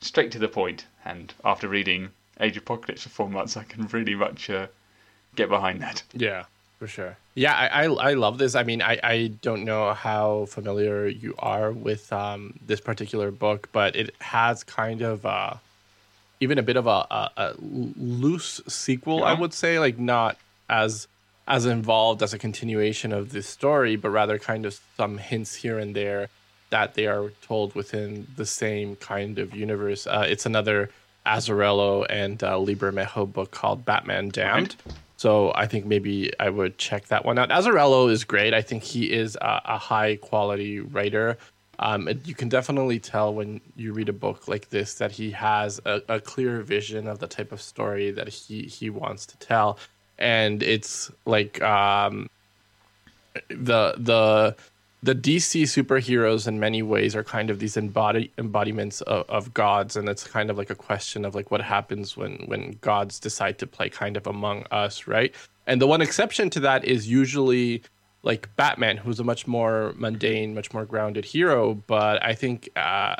[0.00, 0.86] straight to the point.
[1.04, 4.68] And after reading Age of Apocalypse for four months, I can really much uh,
[5.34, 6.02] get behind that.
[6.12, 6.44] Yeah,
[6.78, 7.16] for sure.
[7.34, 8.54] Yeah, I, I, I love this.
[8.54, 13.68] I mean, I, I don't know how familiar you are with um, this particular book,
[13.72, 15.54] but it has kind of uh,
[16.42, 20.36] even a bit of a, a, a loose sequel, I would say, like not
[20.68, 21.06] as
[21.46, 25.78] as involved as a continuation of the story, but rather kind of some hints here
[25.78, 26.28] and there
[26.70, 30.06] that they are told within the same kind of universe.
[30.06, 30.90] Uh, it's another
[31.26, 34.74] Azzarello and uh, Lee Bermejo book called Batman Damned.
[35.16, 37.50] So I think maybe I would check that one out.
[37.50, 38.54] Azzarello is great.
[38.54, 41.38] I think he is a, a high quality writer.
[41.82, 45.80] Um, you can definitely tell when you read a book like this that he has
[45.84, 49.80] a, a clear vision of the type of story that he he wants to tell,
[50.16, 52.30] and it's like um,
[53.48, 54.54] the the
[55.02, 59.96] the DC superheroes in many ways are kind of these embody embodiments of, of gods,
[59.96, 63.58] and it's kind of like a question of like what happens when when gods decide
[63.58, 65.34] to play kind of among us, right?
[65.66, 67.82] And the one exception to that is usually
[68.22, 71.74] like Batman, who's a much more mundane, much more grounded hero.
[71.74, 73.16] But I think uh,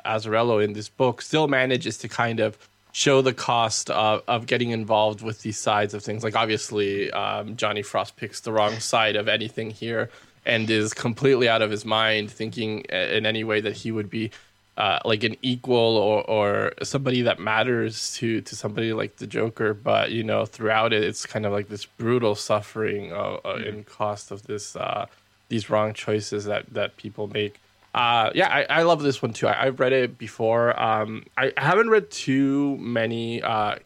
[0.63, 2.57] in this book still manages to kind of
[2.93, 6.23] show the cost of, of getting involved with these sides of things.
[6.23, 10.11] Like obviously, um, Johnny Frost picks the wrong side of anything here
[10.45, 14.31] and is completely out of his mind, thinking in any way that he would be
[14.77, 19.75] uh, like an equal or, or somebody that matters to to somebody like the Joker.
[19.75, 23.85] But you know, throughout it, it's kind of like this brutal suffering uh, uh, in
[23.85, 25.07] cost of this uh,
[25.49, 27.61] these wrong choices that that people make.
[27.95, 29.47] Uh, yeah, I, I love this one too.
[29.47, 30.81] I, have read it before.
[30.81, 33.77] Um, I, I haven't read too many uh,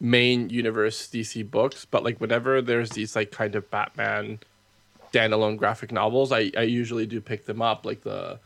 [0.00, 4.38] main universe DC books, but like whenever there's these like kind of Batman
[5.12, 7.84] standalone graphic novels, I, I usually do pick them up.
[7.84, 8.38] Like the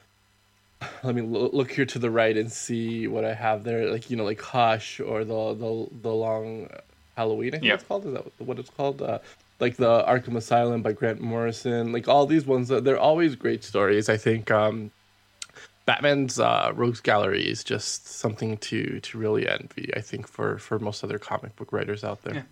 [1.03, 3.91] let me look here to the right and see what I have there.
[3.91, 6.69] Like you know, like Hush or the the the Long
[7.17, 7.49] Halloween.
[7.49, 7.81] I think yep.
[7.81, 8.07] it's called.
[8.07, 9.03] Is that what it's called?
[9.03, 9.19] Uh,
[9.61, 11.93] like the Arkham Asylum by Grant Morrison.
[11.93, 14.09] Like all these ones, they're always great stories.
[14.09, 14.91] I think um,
[15.85, 19.91] Batman's uh, Rogues Gallery is just something to to really envy.
[19.97, 22.35] I think for for most other comic book writers out there.
[22.35, 22.43] Yeah.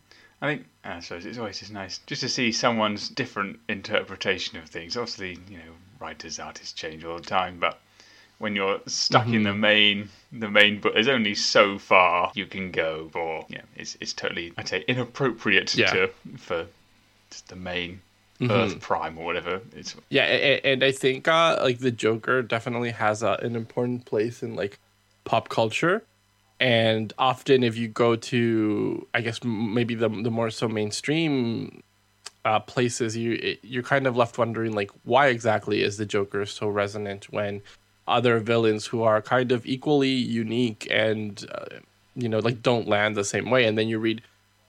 [0.42, 4.68] I think I suppose it's always just nice just to see someone's different interpretation of
[4.68, 4.96] things.
[4.96, 7.78] Obviously, you know, writers, artists change all the time, but
[8.40, 9.34] when you're stuck mm-hmm.
[9.34, 9.60] in the mm-hmm.
[9.60, 14.12] main the main but there's only so far you can go for yeah it's it's
[14.12, 15.92] totally I'd say inappropriate yeah.
[15.92, 16.66] to for
[17.48, 18.00] the main
[18.40, 18.50] mm-hmm.
[18.50, 19.60] Earth Prime or whatever.
[19.76, 24.04] It's yeah, and, and I think uh, like the Joker definitely has a, an important
[24.04, 24.80] place in like
[25.24, 26.02] pop culture
[26.60, 31.82] and often if you go to i guess maybe the, the more so mainstream
[32.44, 36.68] uh, places you you're kind of left wondering like why exactly is the joker so
[36.68, 37.60] resonant when
[38.10, 41.66] other villains who are kind of equally unique and uh,
[42.14, 43.64] you know like don't land the same way.
[43.64, 44.22] And then you read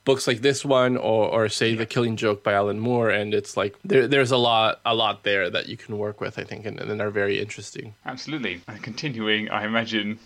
[0.04, 3.56] books like this one or, or say the killing joke by alan moore and it's
[3.56, 6.66] like there, there's a lot a lot there that you can work with i think
[6.66, 7.94] and, and are very interesting.
[8.06, 8.62] Absolutely.
[8.68, 10.18] And continuing i imagine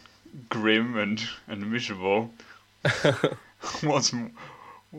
[0.50, 2.32] grim and and miserable.
[3.82, 4.14] what's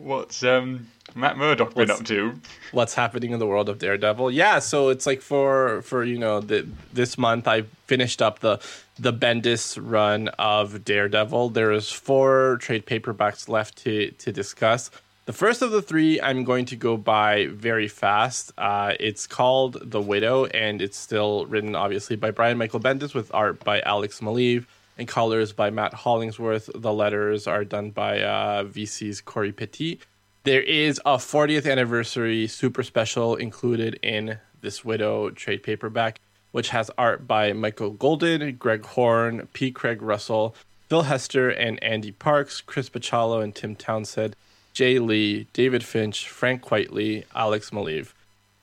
[0.03, 2.39] what's um Matt Murdock been what's, up to?
[2.71, 4.31] What's happening in the world of Daredevil?
[4.31, 8.59] Yeah, so it's like for for you know the, this month I finished up the
[8.99, 11.49] the Bendis run of Daredevil.
[11.49, 14.91] There's four trade paperbacks left to to discuss.
[15.25, 18.53] The first of the three I'm going to go by very fast.
[18.57, 23.33] Uh, it's called The Widow, and it's still written obviously by Brian Michael Bendis with
[23.33, 24.65] art by Alex Maleev
[24.97, 26.69] and colors by Matt Hollingsworth.
[26.73, 29.99] The letters are done by uh, VC's Cory Petit.
[30.43, 36.19] There is a 40th anniversary super special included in this Widow trade paperback,
[36.51, 39.71] which has art by Michael Golden, Greg Horn, P.
[39.71, 40.55] Craig Russell,
[40.89, 44.35] Phil Hester and Andy Parks, Chris Bachalo and Tim Townsend,
[44.73, 48.13] Jae Lee, David Finch, Frank Quitely, Alex Maleev.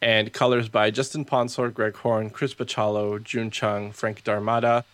[0.00, 4.84] And colors by Justin Ponsor, Greg Horn, Chris Bachalo, June Chung, Frank D'Armata,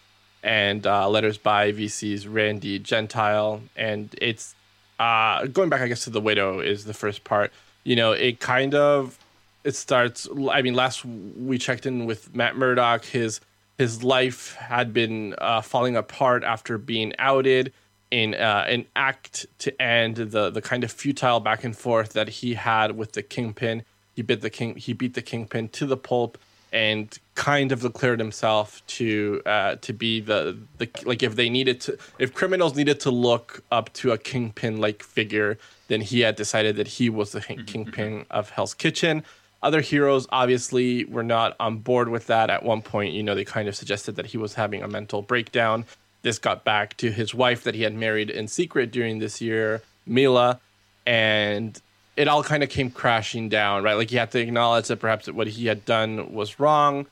[0.42, 3.62] and uh, letters by VC's Randy Gentile.
[3.76, 4.54] And it's
[4.98, 7.52] uh, going back, I guess, to the widow is the first part.
[7.84, 9.18] You know, it kind of
[9.64, 10.28] it starts.
[10.50, 13.40] I mean, last we checked in with Matt Murdock, his
[13.78, 17.72] his life had been uh, falling apart after being outed
[18.10, 22.28] in uh, an act to end the the kind of futile back and forth that
[22.28, 23.82] he had with the kingpin.
[24.14, 24.76] He beat the king.
[24.76, 26.36] He beat the kingpin to the pulp
[26.72, 31.80] and kind of declared himself to uh, to be the the like if they needed
[31.80, 36.36] to if criminals needed to look up to a kingpin like figure, then he had
[36.36, 38.32] decided that he was the mm-hmm, kingpin mm-hmm.
[38.32, 39.24] of Hell's Kitchen.
[39.62, 42.48] Other heroes obviously were not on board with that.
[42.48, 45.20] At one point, you know, they kind of suggested that he was having a mental
[45.20, 45.84] breakdown.
[46.22, 49.82] This got back to his wife that he had married in secret during this year,
[50.06, 50.60] Milla,
[51.06, 51.80] and
[52.16, 53.94] it all kind of came crashing down, right?
[53.94, 57.06] Like he had to acknowledge that perhaps what he had done was wrong,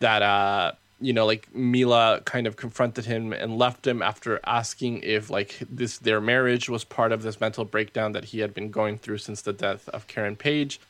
[0.00, 5.02] that uh, you know, like Milla kind of confronted him and left him after asking
[5.02, 8.70] if like this their marriage was part of this mental breakdown that he had been
[8.70, 10.80] going through since the death of Karen Page.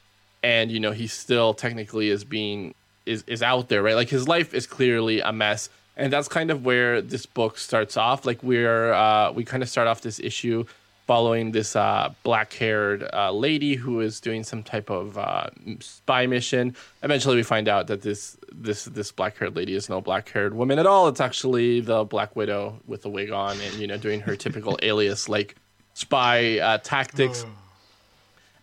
[0.43, 2.75] And you know, he still technically is being
[3.07, 3.95] is is out there, right?
[3.97, 5.71] Like his life is clearly a mess.
[5.97, 8.27] And that's kind of where this book starts off.
[8.27, 10.67] Like we're uh we kind of start off this issue
[11.07, 15.49] following this uh, black-haired uh, lady who is doing some type of uh,
[15.81, 16.77] spy mission.
[17.03, 20.87] Eventually, we find out that this this this black-haired lady is no black-haired woman at
[20.87, 21.09] all.
[21.09, 24.79] It's actually the Black Widow with a wig on and you know doing her typical
[24.83, 25.57] alias like
[25.95, 27.45] spy uh, tactics.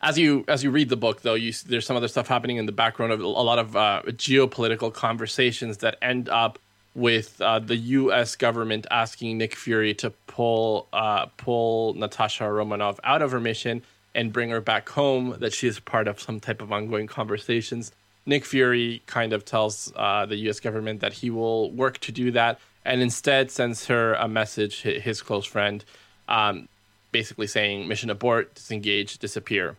[0.01, 2.65] as you as you read the book, though, you there's some other stuff happening in
[2.65, 6.59] the background of a lot of uh, geopolitical conversations that end up
[6.99, 8.35] with uh, the U.S.
[8.35, 13.81] government asking Nick Fury to pull uh, pull Natasha Romanoff out of her mission
[14.13, 15.35] and bring her back home.
[15.39, 17.91] That she is part of some type of ongoing conversations.
[18.25, 20.59] Nick Fury kind of tells uh, the U.S.
[20.59, 25.21] government that he will work to do that, and instead sends her a message, his
[25.21, 25.83] close friend,
[26.27, 26.67] um,
[27.11, 29.77] basically saying mission abort, disengage, disappear.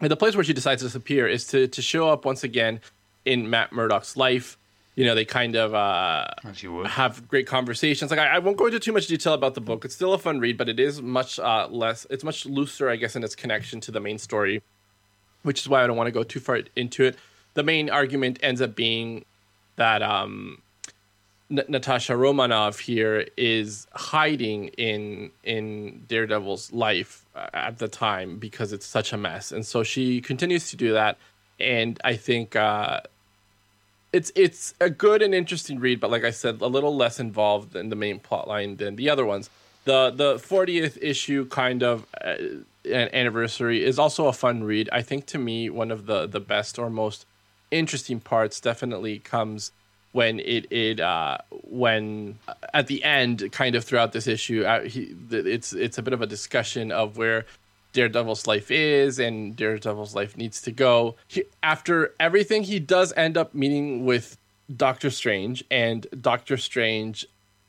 [0.00, 2.80] And the place where she decides to disappear is to to show up once again
[3.24, 4.58] in Matt Murdock's life.
[4.96, 6.26] You know, they kind of uh,
[6.86, 8.10] have great conversations.
[8.12, 9.84] Like I, I, won't go into too much detail about the book.
[9.84, 12.06] It's still a fun read, but it is much uh, less.
[12.10, 14.62] It's much looser, I guess, in its connection to the main story,
[15.42, 17.16] which is why I don't want to go too far into it.
[17.54, 19.24] The main argument ends up being
[19.76, 20.62] that um,
[21.50, 28.72] N- Natasha Romanoff here is hiding in in Daredevil's life uh, at the time because
[28.72, 31.18] it's such a mess, and so she continues to do that.
[31.60, 33.00] And I think uh,
[34.14, 37.74] it's it's a good and interesting read, but like I said, a little less involved
[37.74, 39.50] in the main plotline than the other ones.
[39.86, 42.36] The the 40th issue kind of uh,
[42.88, 44.88] anniversary is also a fun read.
[44.92, 47.26] I think to me one of the the best or most
[47.72, 49.72] interesting parts definitely comes
[50.12, 54.82] when it it uh, when uh, at the end, kind of throughout this issue, uh,
[54.82, 57.46] he, it's it's a bit of a discussion of where
[57.94, 61.16] Daredevil's life is and Daredevil's life needs to go.
[61.26, 64.36] He, after everything, he does end up meeting with
[64.74, 67.26] Doctor Strange, and Doctor Strange.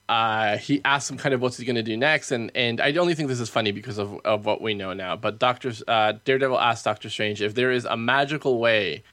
[0.07, 2.93] Uh, he asks him kind of what's he going to do next, and and I
[2.93, 5.15] only think this is funny because of, of what we know now.
[5.15, 9.03] But Doctor uh, Daredevil asks Doctor Strange if there is a magical way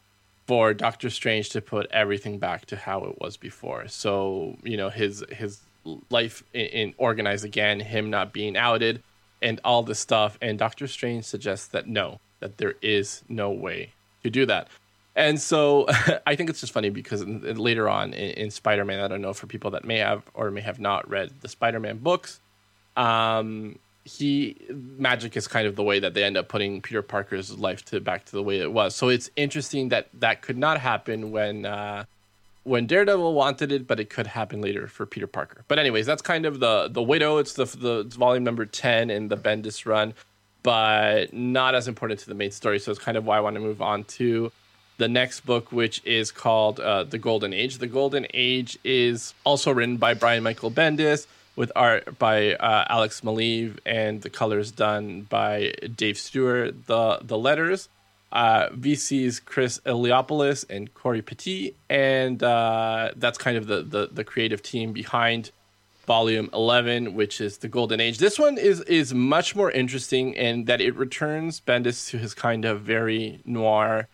[0.46, 3.88] for Doctor Strange to put everything back to how it was before.
[3.88, 5.60] So you know his his
[6.10, 9.02] life in, in organized again, him not being outed,
[9.42, 10.38] and all this stuff.
[10.40, 14.68] And Doctor Strange suggests that no, that there is no way to do that.
[15.14, 15.86] And so
[16.26, 19.32] I think it's just funny because later on in, in Spider Man, I don't know
[19.32, 22.40] for people that may have or may have not read the Spider Man books,
[22.96, 27.56] um, he magic is kind of the way that they end up putting Peter Parker's
[27.56, 28.96] life to back to the way it was.
[28.96, 32.04] So it's interesting that that could not happen when uh,
[32.64, 35.64] when Daredevil wanted it, but it could happen later for Peter Parker.
[35.68, 37.38] But anyways, that's kind of the the Widow.
[37.38, 40.14] It's the the it's volume number ten in the Bendis run,
[40.62, 42.78] but not as important to the main story.
[42.78, 44.52] So it's kind of why I want to move on to
[44.98, 47.78] the next book, which is called uh, The Golden Age.
[47.78, 53.20] The Golden Age is also written by Brian Michael Bendis with art by uh, Alex
[53.22, 56.86] Maleev and the colors done by Dave Stewart.
[56.86, 57.88] The the letters,
[58.32, 64.24] uh, VC's Chris Eliopoulos and Corey Petit, and uh, that's kind of the, the the
[64.24, 65.50] creative team behind
[66.04, 70.64] volume 11 which is the golden age this one is is much more interesting in
[70.64, 74.08] that it returns bendis to his kind of very noir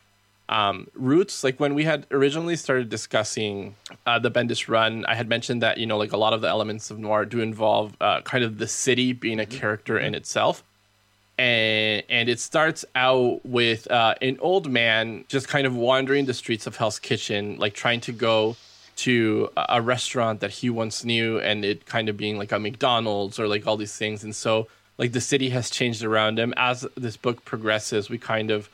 [0.49, 1.45] um, roots.
[1.45, 3.75] Like when we had originally started discussing
[4.07, 6.49] uh, the Bendis run, I had mentioned that you know like a lot of the
[6.49, 9.59] elements of noir do involve uh, kind of the city being a mm-hmm.
[9.59, 10.63] character in itself.
[11.39, 16.35] And, and it starts out with uh, an old man just kind of wandering the
[16.35, 18.57] streets of Hell's Kitchen, like trying to go
[18.97, 23.39] to a restaurant that he once knew, and it kind of being like a McDonald's
[23.39, 24.25] or like all these things.
[24.25, 24.67] And so,
[24.99, 26.53] like the city has changed around him.
[26.57, 28.69] As this book progresses, we kind of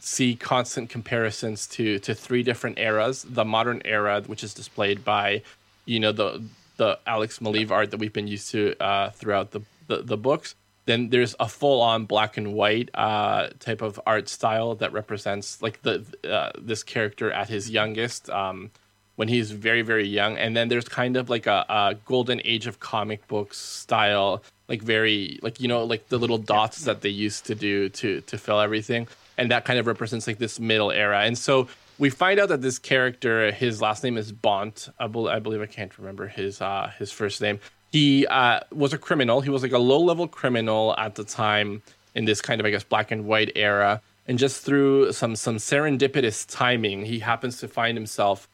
[0.00, 5.42] see constant comparisons to to three different eras the modern era which is displayed by
[5.84, 6.42] you know the
[6.78, 10.54] the alex maleev art that we've been used to uh, throughout the, the, the books
[10.86, 15.62] then there's a full on black and white uh, type of art style that represents
[15.62, 18.70] like the uh, this character at his youngest um,
[19.16, 22.66] when he's very very young and then there's kind of like a, a golden age
[22.66, 27.08] of comic books style like very like you know like the little dots that they
[27.08, 30.90] used to do to to fill everything and that kind of represents like this middle
[30.90, 31.22] era.
[31.22, 31.68] And so
[31.98, 34.88] we find out that this character, his last name is Bont.
[34.98, 37.60] I believe I can't remember his uh, his first name.
[37.94, 39.40] He uh, was a criminal.
[39.40, 41.80] He was like a low level criminal at the time
[42.16, 44.02] in this kind of I guess black and white era.
[44.26, 48.48] And just through some some serendipitous timing, he happens to find himself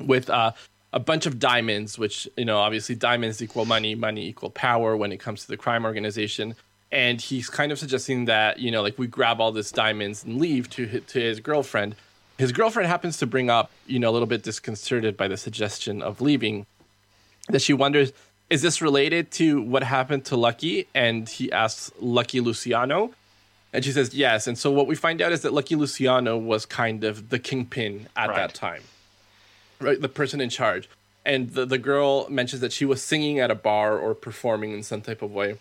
[0.00, 0.50] with uh,
[0.92, 5.12] a bunch of diamonds, which you know obviously diamonds equal money, money equal power when
[5.12, 6.56] it comes to the crime organization
[6.90, 10.38] and he's kind of suggesting that you know like we grab all this diamonds and
[10.38, 11.96] leave to to his girlfriend
[12.38, 16.00] his girlfriend happens to bring up you know a little bit disconcerted by the suggestion
[16.00, 16.64] of leaving
[17.48, 18.12] that she wonders
[18.48, 23.12] is this related to what happened to lucky and he asks lucky luciano
[23.72, 26.66] and she says yes and so what we find out is that lucky luciano was
[26.66, 28.36] kind of the kingpin at right.
[28.36, 28.82] that time
[29.80, 30.88] right the person in charge
[31.24, 34.82] and the, the girl mentions that she was singing at a bar or performing in
[34.82, 35.58] some type of way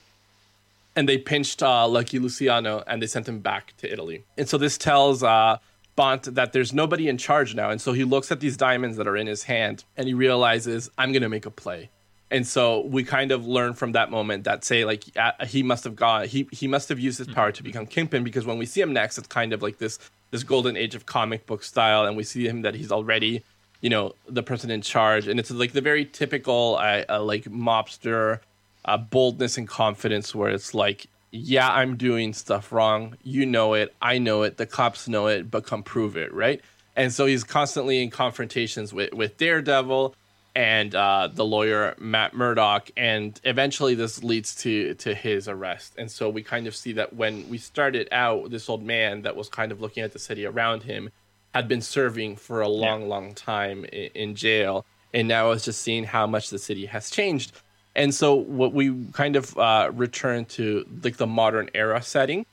[0.96, 4.24] and they pinched uh, Lucky Luciano and they sent him back to Italy.
[4.38, 5.58] And so this tells uh,
[5.96, 7.70] Bont that there's nobody in charge now.
[7.70, 10.90] And so he looks at these diamonds that are in his hand and he realizes,
[10.98, 11.90] I'm going to make a play.
[12.32, 15.84] And so we kind of learn from that moment that say like uh, he must
[15.84, 18.66] have gone he he must have used his power to become kingpin because when we
[18.66, 20.00] see him next it's kind of like this
[20.32, 23.44] this golden age of comic book style and we see him that he's already
[23.82, 25.28] you know the person in charge.
[25.28, 28.40] And it's like the very typical uh, uh, like mobster
[28.86, 33.16] uh, boldness and confidence where it's like yeah i'm doing stuff wrong.
[33.24, 33.94] You know it.
[34.02, 34.58] I know it.
[34.58, 35.52] The cops know it.
[35.52, 36.62] But come prove it right?
[36.96, 40.16] And so he's constantly in confrontations with with daredevil
[40.56, 45.93] and uh, the lawyer Matt Murdock, and eventually this leads to to his arrest.
[45.97, 49.36] And so we kind of see that when we started out, this old man that
[49.36, 51.10] was kind of looking at the city around him
[51.53, 53.08] had been serving for a long, yeah.
[53.08, 57.10] long time in, in jail, and now is just seeing how much the city has
[57.10, 57.51] changed.
[57.93, 62.45] And so what we kind of uh, return to like the modern era setting,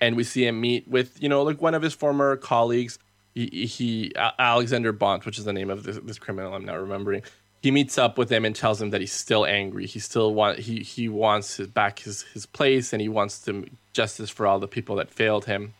[0.00, 2.98] and we see him meet with you know like one of his former colleagues.
[3.34, 7.22] He, he Alexander Bont, which is the name of this, this criminal I'm not remembering
[7.62, 9.86] he meets up with him and tells him that he's still angry.
[9.86, 13.66] He still want he he wants his, back his his place and he wants to
[13.92, 15.74] justice for all the people that failed him.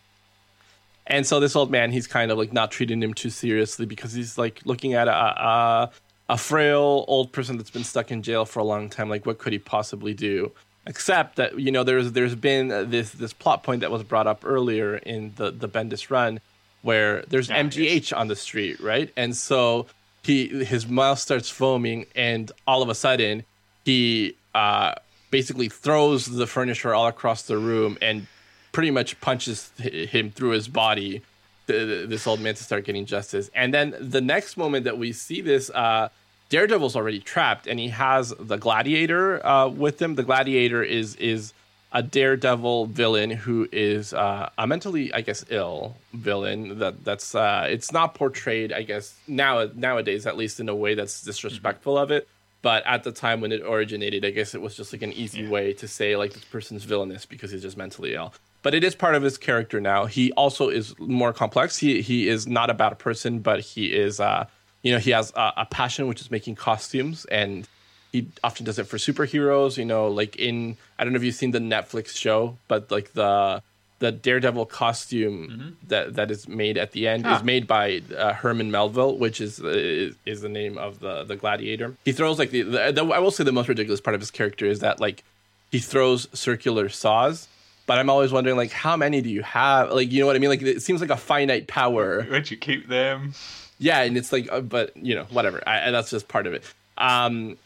[1.07, 4.13] And so this old man, he's kind of like not treating him too seriously because
[4.13, 5.91] he's like looking at a, a
[6.29, 9.09] a frail old person that's been stuck in jail for a long time.
[9.09, 10.51] Like, what could he possibly do?
[10.85, 14.43] Except that you know there's there's been this this plot point that was brought up
[14.45, 16.39] earlier in the the Bendis run,
[16.83, 18.13] where there's yeah, MGH yes.
[18.13, 19.11] on the street, right?
[19.17, 19.87] And so
[20.23, 23.43] he his mouth starts foaming, and all of a sudden
[23.85, 24.93] he uh,
[25.31, 28.27] basically throws the furniture all across the room and
[28.71, 31.21] pretty much punches him through his body.
[31.67, 35.39] This old man to start getting justice, and then the next moment that we see
[35.39, 36.09] this, uh,
[36.49, 40.15] Daredevil's already trapped, and he has the Gladiator uh, with him.
[40.15, 41.53] The Gladiator is is
[41.93, 46.79] a daredevil villain who is uh, a mentally, I guess, ill villain.
[46.79, 50.95] That that's uh, it's not portrayed, I guess, now nowadays at least in a way
[50.95, 52.27] that's disrespectful of it.
[52.61, 55.41] But at the time when it originated, I guess it was just like an easy
[55.41, 55.49] yeah.
[55.49, 58.33] way to say like this person's villainous because he's just mentally ill.
[58.61, 60.05] But it is part of his character now.
[60.05, 61.77] He also is more complex.
[61.77, 64.45] He he is not a bad person, but he is uh
[64.83, 67.67] you know he has a, a passion which is making costumes and
[68.11, 69.77] he often does it for superheroes.
[69.77, 73.13] You know, like in I don't know if you've seen the Netflix show, but like
[73.13, 73.61] the
[73.99, 75.69] the Daredevil costume mm-hmm.
[75.87, 77.37] that that is made at the end ah.
[77.37, 81.35] is made by uh, Herman Melville, which is, is, is the name of the the
[81.35, 81.95] gladiator.
[82.03, 84.31] He throws like the, the, the I will say the most ridiculous part of his
[84.31, 85.23] character is that like
[85.71, 87.47] he throws circular saws.
[87.87, 89.91] But I'm always wondering, like, how many do you have?
[89.91, 90.51] Like, you know what I mean?
[90.51, 92.23] Like, it seems like a finite power.
[92.23, 93.33] Where'd you keep them?
[93.79, 95.61] Yeah, and it's like, uh, but you know, whatever.
[95.67, 96.63] I, that's just part of it.
[96.97, 97.57] Um,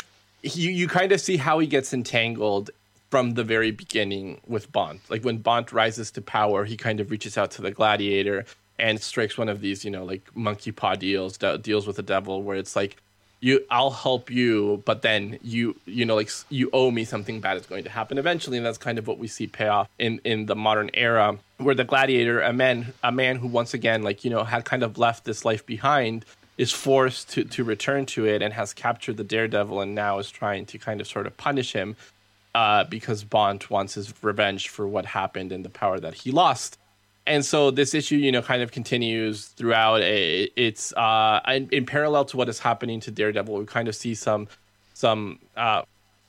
[0.54, 2.70] you you kind of see how he gets entangled
[3.10, 5.02] from the very beginning with Bont.
[5.10, 8.46] Like when Bont rises to power, he kind of reaches out to the gladiator
[8.78, 12.44] and strikes one of these, you know, like monkey paw deals, deals with the devil,
[12.44, 12.98] where it's like,
[13.40, 17.58] you, I'll help you, but then you, you know, like you owe me something bad
[17.58, 20.20] is going to happen eventually, and that's kind of what we see pay off in
[20.24, 24.24] in the modern era, where the gladiator, a man, a man who once again, like
[24.24, 26.26] you know, had kind of left this life behind,
[26.58, 30.32] is forced to, to return to it and has captured the daredevil and now is
[30.32, 31.96] trying to kind of sort of punish him
[32.54, 36.78] uh, because Bont wants his revenge for what happened and the power that he lost.
[37.28, 40.02] And so this issue, you know, kind of continues throughout.
[40.02, 43.56] It's uh, in, in parallel to what is happening to Daredevil.
[43.56, 44.48] We kind of see some
[44.94, 45.82] some uh,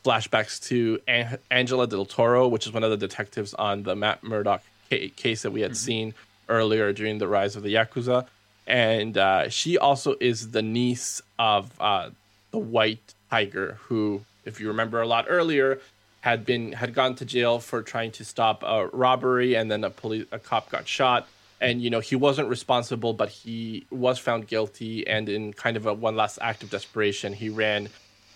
[0.04, 4.24] flashbacks to An- Angela Del Toro, which is one of the detectives on the Matt
[4.24, 5.76] Murdock ca- case that we had mm-hmm.
[5.76, 6.14] seen
[6.48, 8.26] earlier during the rise of the Yakuza
[8.66, 12.10] and uh, she also is the niece of uh,
[12.50, 15.80] the White Tiger, who, if you remember a lot earlier,
[16.20, 19.90] had been had gone to jail for trying to stop a robbery, and then a
[19.90, 21.28] police a cop got shot,
[21.60, 25.86] and you know he wasn't responsible, but he was found guilty, and in kind of
[25.86, 27.88] a one last act of desperation, he ran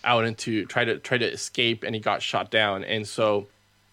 [0.04, 3.46] out into try to try to escape, and he got shot down, and so.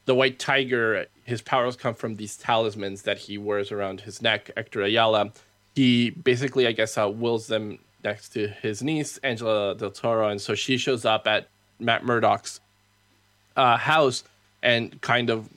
[0.05, 4.49] The White Tiger, his powers come from these talismans that he wears around his neck,
[4.55, 5.33] Hector Ayala,
[5.77, 10.27] he basically, I guess, uh, wills them next to his niece, Angela Del Toro.
[10.27, 11.49] And so she shows up at
[11.79, 12.59] Matt Murdock's
[13.55, 14.23] uh, house
[14.63, 15.47] and kind of,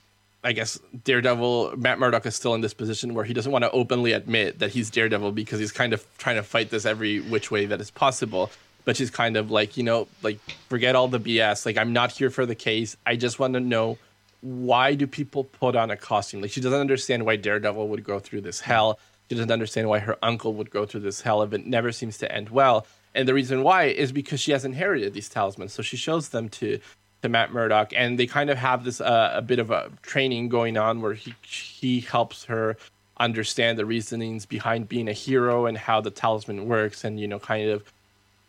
[0.43, 3.71] I guess, Daredevil, Matt Murdock is still in this position where he doesn't want to
[3.71, 7.49] openly admit that he's Daredevil because he's kind of trying to fight this every which
[7.49, 8.51] way that is possible.
[8.85, 10.37] But she's kind of like, you know, like,
[10.69, 11.65] forget all the BS.
[11.65, 12.95] Like, I'm not here for the case.
[13.07, 13.97] I just want to know
[14.41, 16.41] why do people put on a costume?
[16.41, 18.99] Like, she doesn't understand why Daredevil would go through this hell
[19.31, 22.17] she doesn't understand why her uncle would go through this hell if it never seems
[22.17, 22.85] to end well.
[23.15, 25.71] And the reason why is because she has inherited these talismans.
[25.71, 26.81] So she shows them to
[27.21, 30.49] to Matt Murdock, and they kind of have this uh, a bit of a training
[30.49, 32.75] going on where he he helps her
[33.15, 37.39] understand the reasonings behind being a hero and how the talisman works, and you know,
[37.39, 37.85] kind of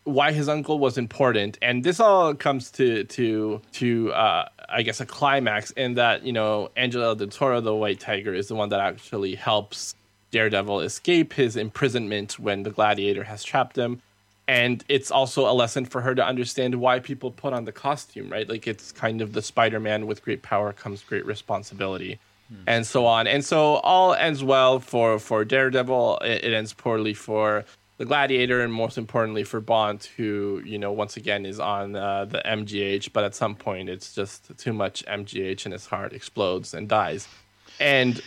[0.03, 1.59] why his uncle was important.
[1.63, 6.33] And this all comes to to to uh, I guess a climax in that you
[6.33, 9.95] know Angela del Toro, the White Tiger, is the one that actually helps
[10.33, 14.03] Daredevil escape his imprisonment when the Gladiator has trapped him.
[14.49, 18.29] And it's also a lesson for her to understand why people put on the costume
[18.31, 18.49] right?
[18.49, 22.19] Like it's kind of the spider-man with great power comes great responsibility
[22.49, 22.63] hmm.
[22.67, 23.29] and so on.
[23.29, 26.19] And so all ends well for for daredevil.
[26.25, 27.65] It, it, ends poorly for
[27.99, 32.25] the gladiator and most importantly for Bont who you know once again is on uh,
[32.25, 36.75] the mgh but at some point it's just too much mgh and his heart explodes
[36.75, 37.29] and dies.
[37.79, 38.21] And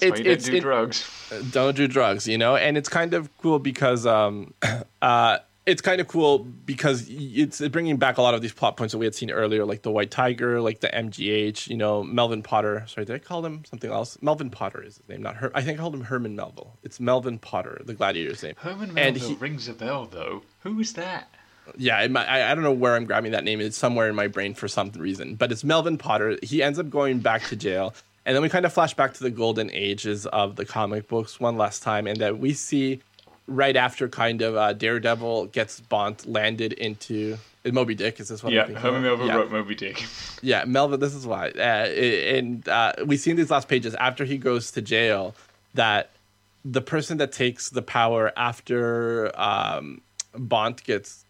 [0.00, 1.30] that's why you don't do it, drugs.
[1.50, 2.56] Don't do drugs, you know.
[2.56, 4.54] And it's kind of cool because um,
[5.02, 8.92] uh, it's kind of cool because it's bringing back a lot of these plot points
[8.92, 11.68] that we had seen earlier, like the White Tiger, like the MGH.
[11.68, 12.84] You know, Melvin Potter.
[12.86, 14.18] Sorry, did I call him something else?
[14.20, 15.50] Melvin Potter is his name, not Her.
[15.54, 16.76] I think I called him Herman Melville.
[16.82, 18.54] It's Melvin Potter, the Gladiator's name.
[18.58, 20.42] Herman Melville he, rings a bell, though.
[20.60, 21.28] Who is that?
[21.78, 23.60] Yeah, I, I don't know where I'm grabbing that name.
[23.60, 26.38] It's somewhere in my brain for some reason, but it's Melvin Potter.
[26.42, 27.94] He ends up going back to jail,
[28.26, 31.38] and then we kind of flash back to the golden ages of the comic books
[31.38, 33.00] one last time, and that we see
[33.46, 38.20] right after kind of uh, Daredevil gets Bont landed into Moby Dick.
[38.20, 38.52] Is this what?
[38.52, 39.36] Yeah, Herman Melville yeah.
[39.36, 40.04] wrote Moby Dick.
[40.42, 40.98] yeah, Melville.
[40.98, 41.50] This is why.
[41.50, 45.34] Uh, and uh, we see in these last pages after he goes to jail
[45.74, 46.10] that
[46.64, 50.00] the person that takes the power after um,
[50.34, 51.24] Bont gets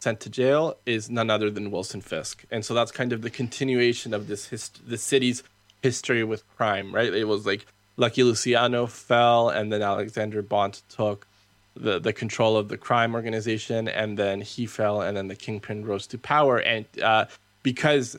[0.00, 3.30] sent to jail is none other than Wilson Fisk, and so that's kind of the
[3.30, 5.42] continuation of this hist- the city's
[5.86, 6.94] history with crime.
[6.94, 7.12] Right?
[7.12, 7.66] It was like
[7.96, 11.26] Lucky Luciano fell, and then Alexander Bont took
[11.74, 15.84] the the control of the crime organization, and then he fell, and then the kingpin
[15.84, 17.26] rose to power, and uh,
[17.62, 18.18] because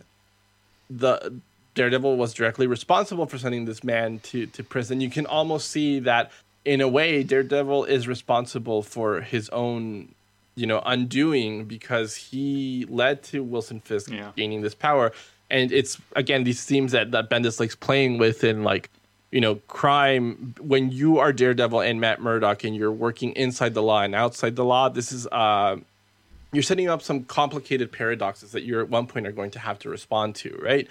[0.89, 1.41] the
[1.76, 5.99] Daredevil was directly responsible for sending this man to to prison, you can almost see
[5.99, 6.32] that
[6.65, 10.13] in a way Daredevil is responsible for his own
[10.55, 14.32] you know undoing because he led to Wilson Fisk yeah.
[14.36, 15.13] gaining this power.
[15.50, 18.89] And it's again these themes that that Bendis likes playing with in like
[19.32, 23.84] you know, crime when you are Daredevil and Matt Murdock and you're working inside the
[23.84, 25.78] law and outside the law, this is uh
[26.54, 29.80] you're setting up some complicated paradoxes that you're at one point are going to have
[29.80, 30.88] to respond to, right?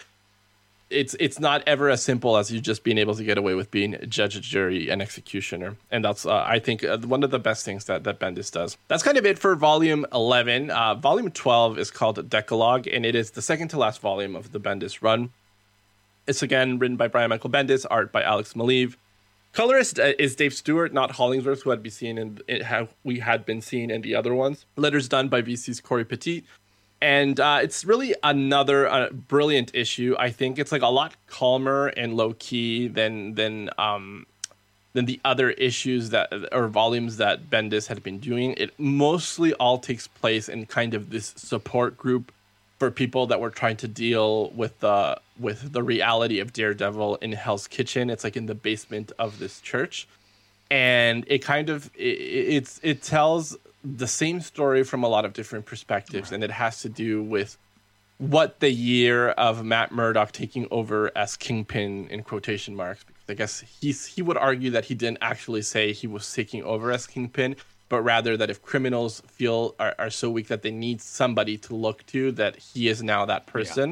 [0.89, 3.73] It's it's not ever as simple as you just being able to get away with
[3.73, 7.65] being judge, jury, and executioner, and that's uh, I think uh, one of the best
[7.65, 8.79] things that that Bendis does.
[8.87, 10.71] That's kind of it for volume eleven.
[10.71, 14.53] Uh, volume twelve is called Decalogue, and it is the second to last volume of
[14.53, 15.31] the Bendis run.
[16.29, 18.95] It's again written by Brian Michael Bendis, art by Alex Maleev.
[19.53, 23.63] Colorist uh, is Dave Stewart, not Hollingsworth, who had been seen how we had been
[23.63, 24.67] seen in the other ones.
[24.77, 26.45] Letters done by VC's Corey Petit,
[27.07, 30.17] and uh, it's really another uh, brilliant issue.
[30.19, 34.27] I think it's like a lot calmer and low key than than um,
[34.93, 38.55] than the other issues that or volumes that Bendis had been doing.
[38.57, 42.33] It mostly all takes place in kind of this support group
[42.81, 47.31] for people that were trying to deal with the with the reality of Daredevil in
[47.31, 48.11] Hell's Kitchen.
[48.11, 50.09] It's like in the basement of this church,
[50.73, 52.19] and it kind of it,
[52.59, 53.57] it's it tells
[53.97, 57.57] the same story from a lot of different perspectives, and it has to do with
[58.19, 63.05] what the year of Matt Murdock taking over as Kingpin in quotation marks.
[63.05, 66.63] Because I guess he's he would argue that he didn't actually say he was taking
[66.65, 67.57] over as Kingpin
[67.89, 71.75] but rather that if criminals feel are, are so weak that they need somebody to
[71.75, 73.91] look to, that he is now that person.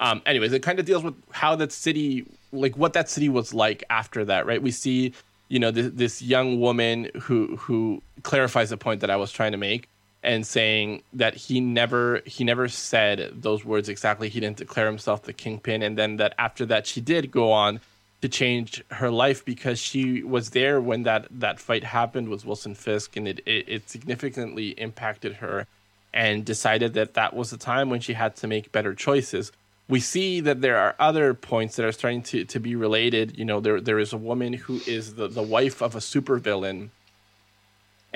[0.00, 0.10] Yeah.
[0.10, 3.54] Um, anyways, it kind of deals with how that city, like what that city was
[3.54, 4.60] like after that, right?
[4.60, 5.14] We see,
[5.52, 9.52] you know, this, this young woman who who clarifies the point that I was trying
[9.52, 9.86] to make
[10.22, 14.30] and saying that he never he never said those words exactly.
[14.30, 17.80] He didn't declare himself the kingpin, and then that after that she did go on
[18.22, 22.74] to change her life because she was there when that that fight happened with Wilson
[22.74, 25.66] Fisk, and it, it, it significantly impacted her,
[26.14, 29.52] and decided that that was the time when she had to make better choices.
[29.92, 33.38] We see that there are other points that are starting to, to be related.
[33.38, 36.88] You know, there there is a woman who is the, the wife of a supervillain,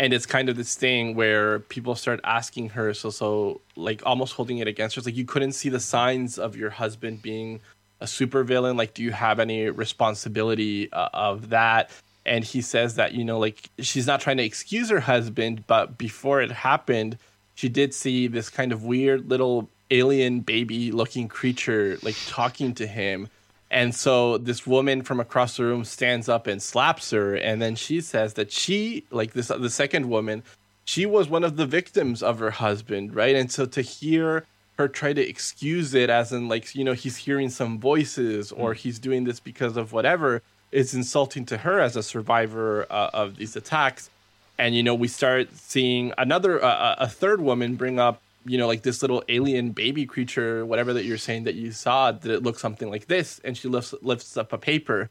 [0.01, 4.33] and it's kind of this thing where people start asking her, so so like almost
[4.39, 5.01] holding it against her.
[5.01, 7.61] It's like you couldn't see the signs of your husband being
[8.01, 8.77] a supervillain?
[8.77, 11.91] Like, do you have any responsibility uh, of that?
[12.25, 15.97] And he says that, you know, like she's not trying to excuse her husband, but
[15.99, 17.19] before it happened,
[17.55, 22.87] she did see this kind of weird little alien baby looking creature like talking to
[22.87, 23.29] him.
[23.71, 27.35] And so this woman from across the room stands up and slaps her.
[27.35, 30.45] And then she says that she, like this, the second woman,
[30.85, 33.35] she was one of the victims of her husband, right?
[33.35, 34.47] And so to hear
[34.79, 38.75] her try to excuse it as in like you know he's hearing some voices or
[38.75, 38.77] mm.
[38.77, 43.37] he's doing this because of whatever is insulting to her as a survivor uh, of
[43.37, 44.11] these attacks
[44.59, 48.67] and you know we start seeing another uh, a third woman bring up you know
[48.67, 52.43] like this little alien baby creature whatever that you're saying that you saw that it
[52.43, 55.11] looks something like this and she lifts lifts up a paper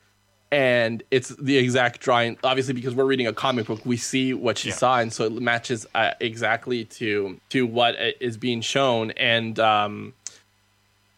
[0.51, 4.57] and it's the exact drawing obviously because we're reading a comic book we see what
[4.57, 4.75] she yeah.
[4.75, 10.13] saw and so it matches uh, exactly to to what is being shown and um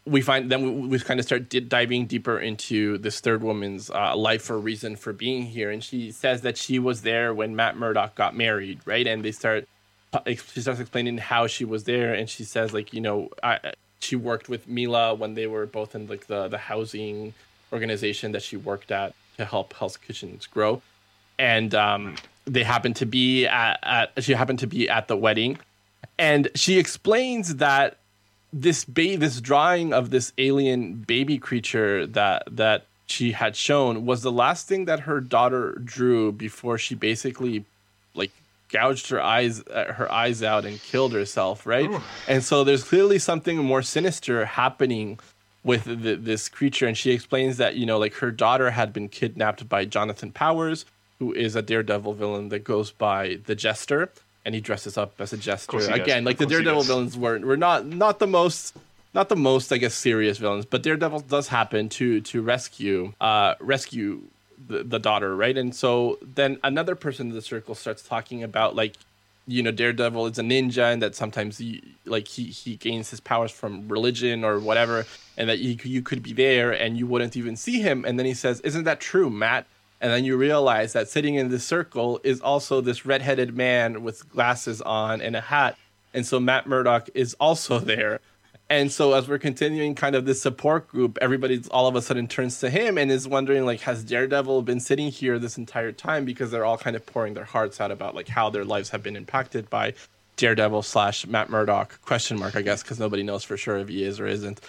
[0.07, 3.89] we find then we, we kind of start di- diving deeper into this third woman's
[3.89, 7.55] uh, life or reason for being here, and she says that she was there when
[7.55, 9.05] Matt Murdock got married, right?
[9.05, 9.67] And they start
[10.25, 14.15] she starts explaining how she was there, and she says like you know I, she
[14.15, 17.33] worked with Milla when they were both in like the the housing
[17.71, 20.81] organization that she worked at to help Hell's Kitchens grow,
[21.37, 25.57] and um, they happened to be at, at she happened to be at the wedding,
[26.17, 27.97] and she explains that
[28.53, 34.21] this ba- this drawing of this alien baby creature that that she had shown was
[34.21, 37.65] the last thing that her daughter drew before she basically
[38.69, 41.89] gouged her eyes uh, her eyes out and killed herself right?
[41.89, 42.01] Ooh.
[42.27, 45.19] and so there's clearly something more sinister happening
[45.63, 46.87] with the, this creature.
[46.87, 50.85] And she explains that you know like her daughter had been kidnapped by jonathan powers
[51.19, 54.11] who is a daredevil villain that goes by the jester.
[54.45, 56.23] And he dresses up as a jester again.
[56.23, 58.77] Like the Daredevil villains weren't were not not the most
[59.13, 63.55] not the most I guess serious villains, but Daredevil does happen to to rescue uh
[63.59, 64.21] rescue
[64.67, 65.57] the, the daughter, right?
[65.57, 68.95] And so then another person in the circle starts talking about like
[69.49, 73.19] you know Daredevil is a ninja and that sometimes he like he he gains his
[73.21, 75.05] powers from religion or whatever
[75.37, 78.25] and that you you could be there and you wouldn't even see him and then
[78.25, 79.65] he says isn't that true Matt
[79.99, 84.29] and then you realize that sitting in the circle is also this redheaded man with
[84.29, 85.75] glasses on and a hat.
[86.13, 88.19] And so Matt Murdock is also there.
[88.69, 92.27] And so as we're continuing kind of this support group, everybody all of a sudden
[92.27, 96.25] turns to him and is wondering like, has Daredevil been sitting here this entire time?
[96.25, 99.01] Because they're all kind of pouring their hearts out about like how their lives have
[99.01, 99.93] been impacted by
[100.35, 104.03] Daredevil slash Matt Murdock question mark, I guess, because nobody knows for sure if he
[104.03, 104.59] is or isn't.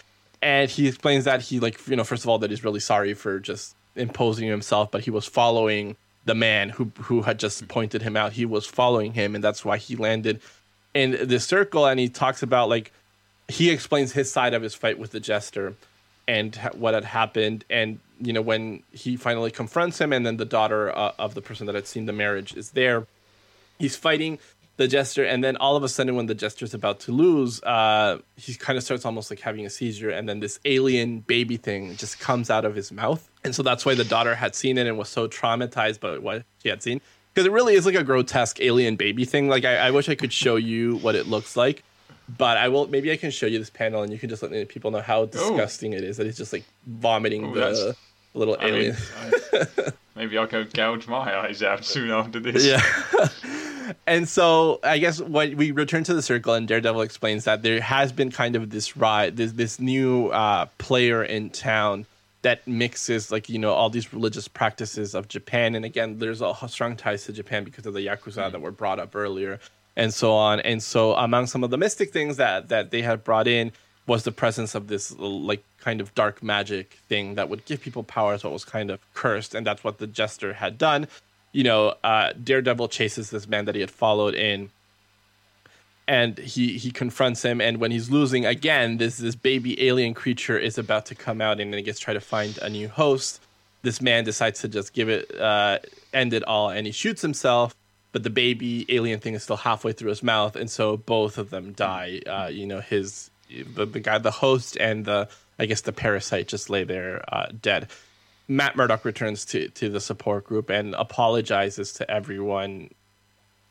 [0.41, 3.15] And he explains that he like, you know, first of all, that he's really sorry
[3.15, 8.03] for just imposing himself, but he was following the man who who had just pointed
[8.03, 8.33] him out.
[8.33, 10.41] He was following him, and that's why he landed
[10.95, 11.87] in the circle.
[11.87, 12.93] And he talks about like
[13.49, 15.75] he explains his side of his fight with the jester
[16.27, 17.65] and what had happened.
[17.71, 21.43] And you know when he finally confronts him, and then the daughter uh, of the
[21.43, 23.07] person that had seen the marriage is there.
[23.79, 24.39] He's fighting
[24.77, 28.19] the jester, and then all of a sudden, when the jester's about to lose, uh,
[28.37, 31.97] he kind of starts almost like having a seizure, and then this alien baby thing
[31.97, 34.87] just comes out of his mouth, and so that's why the daughter had seen it
[34.87, 37.01] and was so traumatized by what she had seen,
[37.35, 39.49] because it really is like a grotesque alien baby thing.
[39.49, 41.83] Like I, I wish I could show you what it looks like,
[42.37, 42.87] but I will.
[42.89, 45.25] Maybe I can show you this panel, and you can just let people know how
[45.27, 46.19] disgusting it is.
[46.19, 47.97] That it's just like vomiting Ooh, the
[48.35, 48.97] little I alien.
[49.23, 52.65] Mean, I, maybe I'll go gouge my eyes out soon after this.
[52.65, 53.29] Yeah.
[54.07, 57.81] and so I guess when we return to the circle, and Daredevil explains that there
[57.81, 62.07] has been kind of this ride, this this new uh, player in town
[62.43, 66.55] that mixes like you know all these religious practices of Japan, and again, there's a
[66.69, 68.53] strong ties to Japan because of the yakuza mm.
[68.53, 69.61] that were brought up earlier,
[69.99, 70.61] and so on.
[70.61, 73.73] And so among some of the mystic things that that they had brought in
[74.07, 78.03] was the presence of this like kind of dark magic thing that would give people
[78.03, 81.07] powers what was kind of cursed and that's what the jester had done
[81.53, 84.71] you know, uh, Daredevil chases this man that he had followed in,
[86.07, 87.61] and he he confronts him.
[87.61, 91.61] And when he's losing again, this this baby alien creature is about to come out,
[91.61, 93.41] and then he gets try to find a new host.
[93.83, 95.79] This man decides to just give it uh,
[96.13, 97.75] end it all, and he shoots himself.
[98.13, 101.51] But the baby alien thing is still halfway through his mouth, and so both of
[101.51, 102.21] them die.
[102.27, 103.31] Uh, you know, his
[103.75, 105.29] the, the guy, the host, and the
[105.59, 107.89] I guess the parasite just lay there uh, dead.
[108.49, 112.91] Matt Murdock returns to to the support group and apologizes to everyone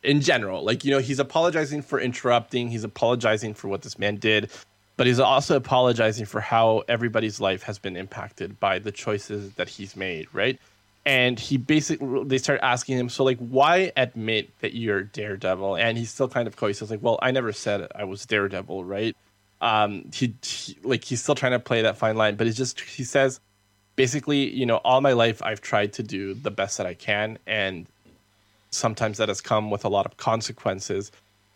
[0.04, 0.64] in general.
[0.64, 4.50] Like, you know, he's apologizing for interrupting, he's apologizing for what this man did,
[4.96, 9.68] but he's also apologizing for how everybody's life has been impacted by the choices that
[9.68, 10.60] he's made, right?
[11.08, 15.78] And he basically they start asking him, so like, why admit that you're Daredevil?
[15.78, 16.68] And he's still kind of coy.
[16.68, 19.16] He's like, well, I never said I was Daredevil, right?
[19.62, 22.82] Um, he, he like he's still trying to play that fine line, but he's just
[22.82, 23.40] he says,
[23.96, 27.40] basically, you know, all my life I've tried to do the best that I can,
[27.48, 27.88] and
[28.72, 31.14] sometimes that has come with a lot of consequences.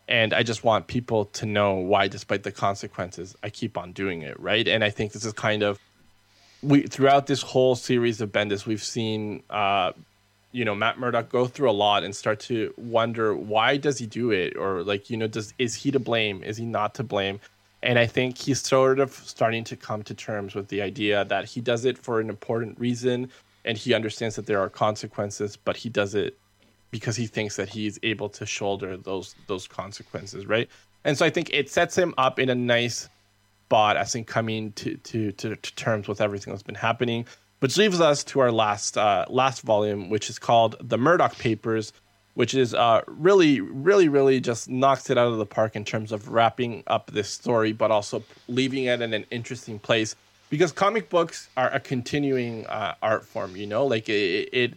[0.07, 4.21] And I just want people to know why, despite the consequences, I keep on doing
[4.21, 4.65] it, right?
[4.65, 5.77] And I think this is kind of
[6.61, 9.91] we throughout this whole series of Bendis, we've seen uh,
[10.51, 14.05] you know Matt Murdock go through a lot and start to wonder why does he
[14.05, 16.43] do it, or like you know, does is he to blame?
[16.43, 17.39] Is he not to blame?
[17.83, 21.45] And I think he's sort of starting to come to terms with the idea that
[21.45, 23.31] he does it for an important reason
[23.65, 26.37] and he understands that there are consequences, but he does it
[26.89, 30.69] because he thinks that he's able to shoulder those those consequences, right?
[31.03, 33.09] And so I think it sets him up in a nice
[33.71, 37.25] spot as in coming to to, to, to terms with everything that's been happening.
[37.59, 41.93] Which leaves us to our last uh, last volume, which is called the Murdock Papers,
[42.33, 46.11] which is uh, really, really, really just knocks it out of the park in terms
[46.11, 50.15] of wrapping up this story, but also leaving it in an interesting place
[50.49, 53.55] because comic books are a continuing uh, art form.
[53.55, 54.73] You know, like it, it,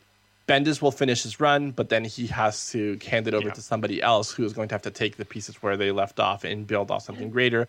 [0.47, 3.55] Bendis will finish his run, but then he has to hand it over yeah.
[3.55, 6.21] to somebody else who is going to have to take the pieces where they left
[6.21, 7.67] off and build off something greater.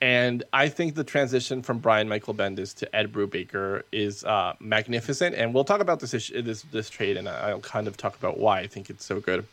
[0.00, 5.34] And I think the transition from Brian Michael Bendis to Ed Brubaker is uh, magnificent.
[5.34, 8.38] And we'll talk about this issue, this this trade, and I'll kind of talk about
[8.38, 9.44] why I think it's so good.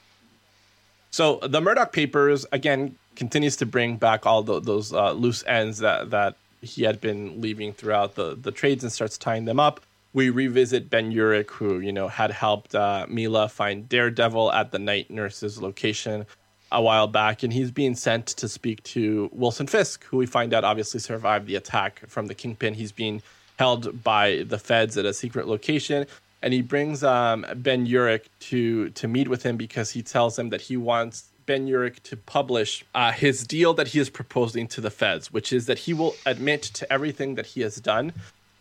[1.10, 5.80] So the Murdock Papers again continues to bring back all the, those uh, loose ends
[5.80, 9.82] that that he had been leaving throughout the the trades and starts tying them up.
[10.14, 14.80] We revisit Ben Urich, who you know had helped uh, Milla find Daredevil at the
[14.80, 16.28] night nurse's location
[16.76, 20.54] a while back, and he's being sent to speak to Wilson Fisk, who we find
[20.54, 22.74] out obviously survived the attack from the Kingpin.
[22.74, 23.24] He's being
[23.58, 26.06] held by the feds at a secret location,
[26.42, 30.50] and he brings um, Ben Urich to to meet with him because he tells him
[30.50, 34.82] that he wants Ben Urich to publish uh, his deal that he is proposing to
[34.82, 38.12] the feds, which is that he will admit to everything that he has done.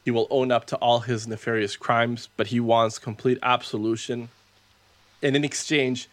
[0.05, 4.29] He will own up to all his nefarious crimes, but he wants complete absolution.
[5.23, 6.09] And in exchange,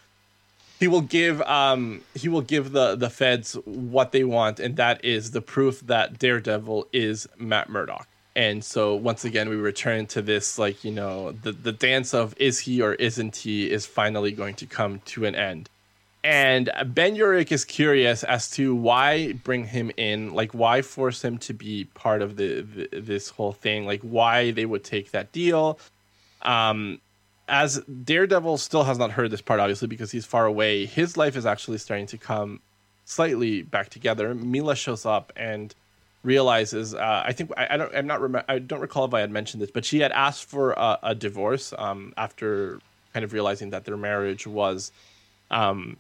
[0.81, 5.05] he will give um he will give the the feds what they want and that
[5.05, 8.07] is the proof that daredevil is matt murdock.
[8.35, 12.33] And so once again we return to this like you know the the dance of
[12.37, 15.69] is he or isn't he is finally going to come to an end.
[16.23, 21.37] And ben urich is curious as to why bring him in like why force him
[21.39, 25.31] to be part of the, the this whole thing like why they would take that
[25.31, 25.77] deal.
[26.41, 26.99] Um
[27.47, 31.35] as Daredevil still has not heard this part, obviously, because he's far away, his life
[31.35, 32.61] is actually starting to come
[33.05, 34.33] slightly back together.
[34.33, 35.75] Milla shows up and
[36.23, 39.21] realizes uh, I think I, I, don't I'm not rem- I don't recall if I
[39.21, 42.79] had mentioned this, but she had asked for a, a divorce um, after
[43.13, 44.91] kind of realizing that their marriage was
[45.49, 45.97] um,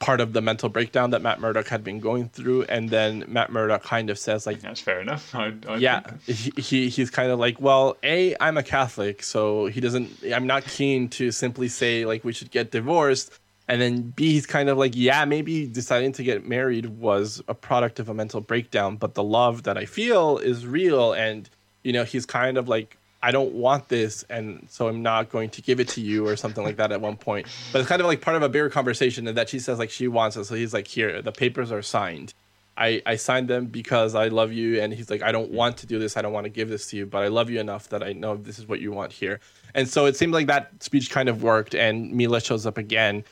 [0.00, 3.52] part of the mental breakdown that Matt Murdock had been going through, and then Matt
[3.52, 7.30] Murdock kind of says like, "That's fair enough." I, I yeah, he, he, he's kind
[7.30, 10.10] of like, "Well, a I'm a Catholic, so he doesn't.
[10.34, 13.38] I'm not keen to simply say like we should get divorced."
[13.68, 17.54] And then B, he's kind of like, yeah, maybe deciding to get married was a
[17.54, 21.12] product of a mental breakdown, but the love that I feel is real.
[21.12, 21.48] And,
[21.84, 25.50] you know, he's kind of like I don't want this, and so I'm not going
[25.50, 27.46] to give it to you, or something like that at one point.
[27.72, 29.90] But it's kind of like part of a bigger conversation, and that she says like
[29.90, 32.32] she wants it, so he's like, "Here, the papers are signed.
[32.78, 35.86] I I signed them because I love you," and he's like, "I don't want to
[35.86, 36.16] do this.
[36.16, 38.14] I don't want to give this to you, but I love you enough that I
[38.14, 39.40] know this is what you want here."
[39.74, 43.24] And so it seemed like that speech kind of worked, and Milla shows up again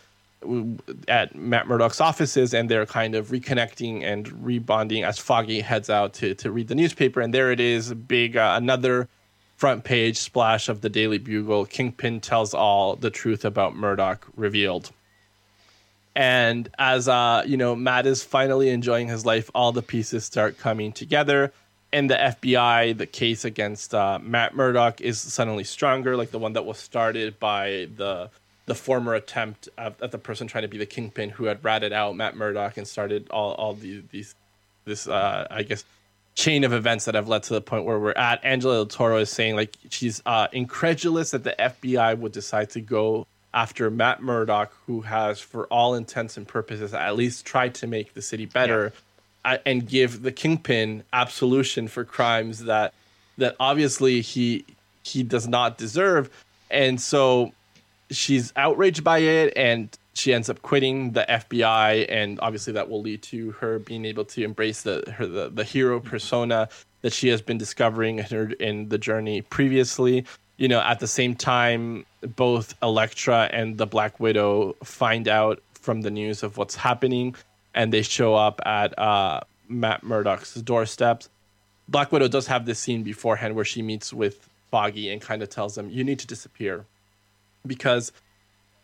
[1.09, 6.12] at Matt Murdock's offices, and they're kind of reconnecting and rebonding as Foggy heads out
[6.14, 9.09] to to read the newspaper, and there it is, big uh, another
[9.59, 14.93] front page splash of the Daily Bugle Kingpin tells all the truth about Murdock revealed.
[16.15, 20.59] And as uh, you know, Matt is finally enjoying his life, all the pieces start
[20.59, 21.53] coming together.
[21.93, 26.53] And the FBI, the case against uh, Matt Murdock is suddenly stronger, like the one
[26.53, 28.31] that was started by the
[28.67, 31.93] the former attempt at, at the person trying to be the kingpin who had ratted
[31.93, 34.35] out Matt Murdock and started all all these, these
[34.85, 35.85] this uh, I guess
[36.39, 38.43] chain of events that have led to the point where we're at.
[38.45, 42.80] Angela Del Toro is saying like she's uh, incredulous that the FBI would decide to
[42.80, 47.89] go after Matt Murdock, who has, for all intents and purposes, at least tried to
[47.89, 48.93] make the city better,
[49.45, 49.55] yeah.
[49.55, 52.95] uh, and give the kingpin absolution for crimes that
[53.36, 54.64] that obviously he
[55.03, 56.30] he does not deserve.
[56.70, 57.53] And so
[58.12, 59.89] she's outraged by it and
[60.19, 64.25] she ends up quitting the FBI, and obviously that will lead to her being able
[64.27, 66.69] to embrace the her the, the hero persona
[67.03, 70.25] that she has been discovering in, her, in the journey previously.
[70.57, 72.05] You know, at the same time,
[72.35, 77.37] both Elektra and the Black Widow find out from the news of what's happening,
[77.75, 81.29] and they show up at uh, Matt Murdock's doorsteps.
[81.89, 85.49] Black Widow does have this scene beforehand where she meets with Foggy and kind of
[85.49, 86.85] tells him, "You need to disappear,"
[87.64, 88.12] because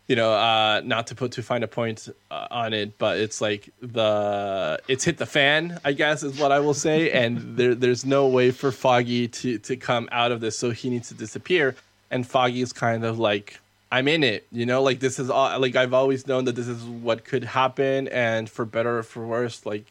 [0.07, 3.41] you know, uh, not to put too fine a point uh, on it, but it's
[3.41, 7.75] like the it's hit the fan, I guess is what I will say, and there
[7.75, 11.15] there's no way for Foggy to to come out of this, so he needs to
[11.15, 11.75] disappear.
[12.11, 13.59] And Foggy is kind of like,
[13.91, 16.69] I'm in it, you know, like this is all like I've always known that this
[16.69, 19.87] is what could happen, and for better or for worse, like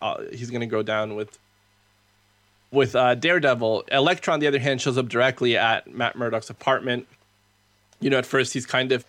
[0.00, 1.38] uh, he's gonna go down with
[2.72, 7.06] with uh, Daredevil, Elektra, on the other hand, shows up directly at Matt Murdock's apartment.
[8.00, 9.04] You know, at first he's kind of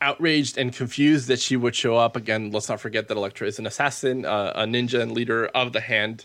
[0.00, 2.16] outraged and confused that she would show up.
[2.16, 5.72] Again, let's not forget that Elektra is an assassin, uh, a ninja, and leader of
[5.72, 6.24] the Hand.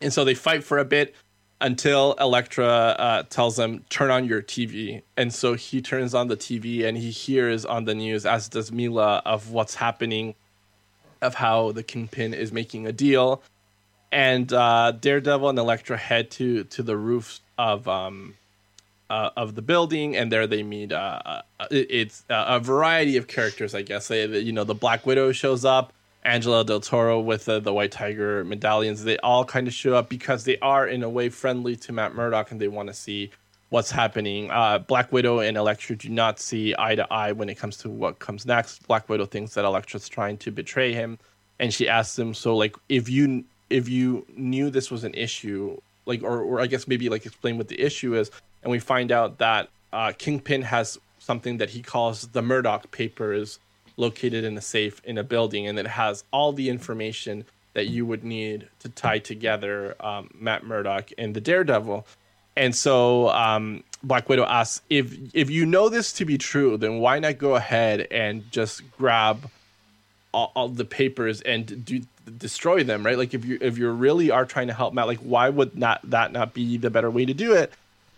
[0.00, 1.14] And so they fight for a bit
[1.60, 6.36] until Elektra uh, tells him, "Turn on your TV." And so he turns on the
[6.36, 10.34] TV and he hears on the news, as does Milla, of what's happening,
[11.20, 13.42] of how the Kingpin is making a deal,
[14.10, 18.34] and uh, Daredevil and Elektra head to to the roof of um,
[19.12, 20.90] uh, of the building, and there they meet.
[20.90, 24.08] Uh, uh it's uh, a variety of characters, I guess.
[24.08, 25.92] They, you know, the Black Widow shows up.
[26.24, 29.02] Angela Del Toro with uh, the White Tiger medallions.
[29.02, 32.14] They all kind of show up because they are, in a way, friendly to Matt
[32.14, 33.32] Murdock and they want to see
[33.70, 34.48] what's happening.
[34.50, 37.90] Uh, Black Widow and Elektra do not see eye to eye when it comes to
[37.90, 38.86] what comes next.
[38.86, 41.18] Black Widow thinks that Elektra's trying to betray him,
[41.58, 45.76] and she asks him, "So, like, if you if you knew this was an issue,
[46.06, 48.30] like, or or I guess maybe like explain what the issue is."
[48.62, 53.58] And we find out that uh, Kingpin has something that he calls the Murdock papers
[53.96, 57.44] located in a safe in a building, and it has all the information
[57.74, 62.06] that you would need to tie together um, Matt Murdock and the Daredevil.
[62.56, 66.98] And so um, Black Widow asks if if you know this to be true, then
[66.98, 69.50] why not go ahead and just grab
[70.34, 72.02] all, all the papers and do
[72.38, 73.16] destroy them, right?
[73.16, 76.00] Like if you if you really are trying to help Matt, like why would not
[76.10, 77.72] that not be the better way to do it?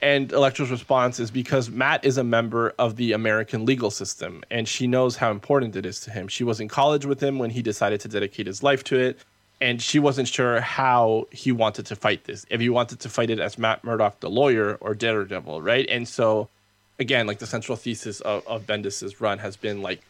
[0.04, 4.68] And Elektra's response is because Matt is a member of the American legal system and
[4.68, 6.28] she knows how important it is to him.
[6.28, 9.18] She was in college with him when he decided to dedicate his life to it.
[9.62, 12.44] And she wasn't sure how he wanted to fight this.
[12.50, 15.88] If he wanted to fight it as Matt Murdock, the lawyer, or Daredevil, right?
[15.88, 16.50] And so,
[16.98, 20.02] again, like the central thesis of, of Bendis's run has been like,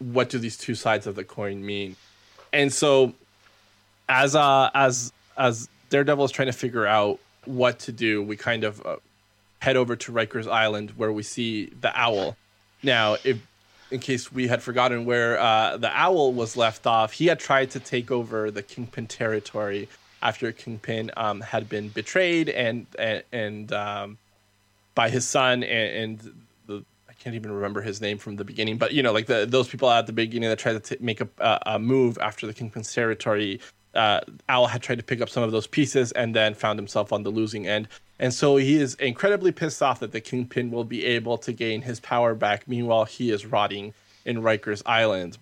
[0.00, 1.94] what do these two sides of the coin mean?
[2.52, 3.14] And so,
[4.08, 8.64] as uh, as as Daredevil is trying to figure out what to do, we kind
[8.64, 8.96] of uh,
[9.60, 12.36] head over to Rikers Island where we see the owl.
[12.82, 13.38] Now, if
[13.90, 17.70] in case we had forgotten where uh, the owl was left off, he had tried
[17.70, 19.88] to take over the Kingpin territory
[20.22, 24.18] after Kingpin um, had been betrayed and and, and um,
[24.94, 28.78] by his son and, and, the I can't even remember his name from the beginning,
[28.78, 31.20] but you know, like the those people at the beginning that tried to t- make
[31.20, 33.60] a, a move after the Kingpin's territory.
[33.94, 37.12] Uh, Owl had tried to pick up some of those pieces and then found himself
[37.12, 37.88] on the losing end.
[38.18, 41.82] And so he is incredibly pissed off that the Kingpin will be able to gain
[41.82, 42.66] his power back.
[42.66, 43.94] Meanwhile, he is rotting
[44.24, 45.38] in Rikers Island.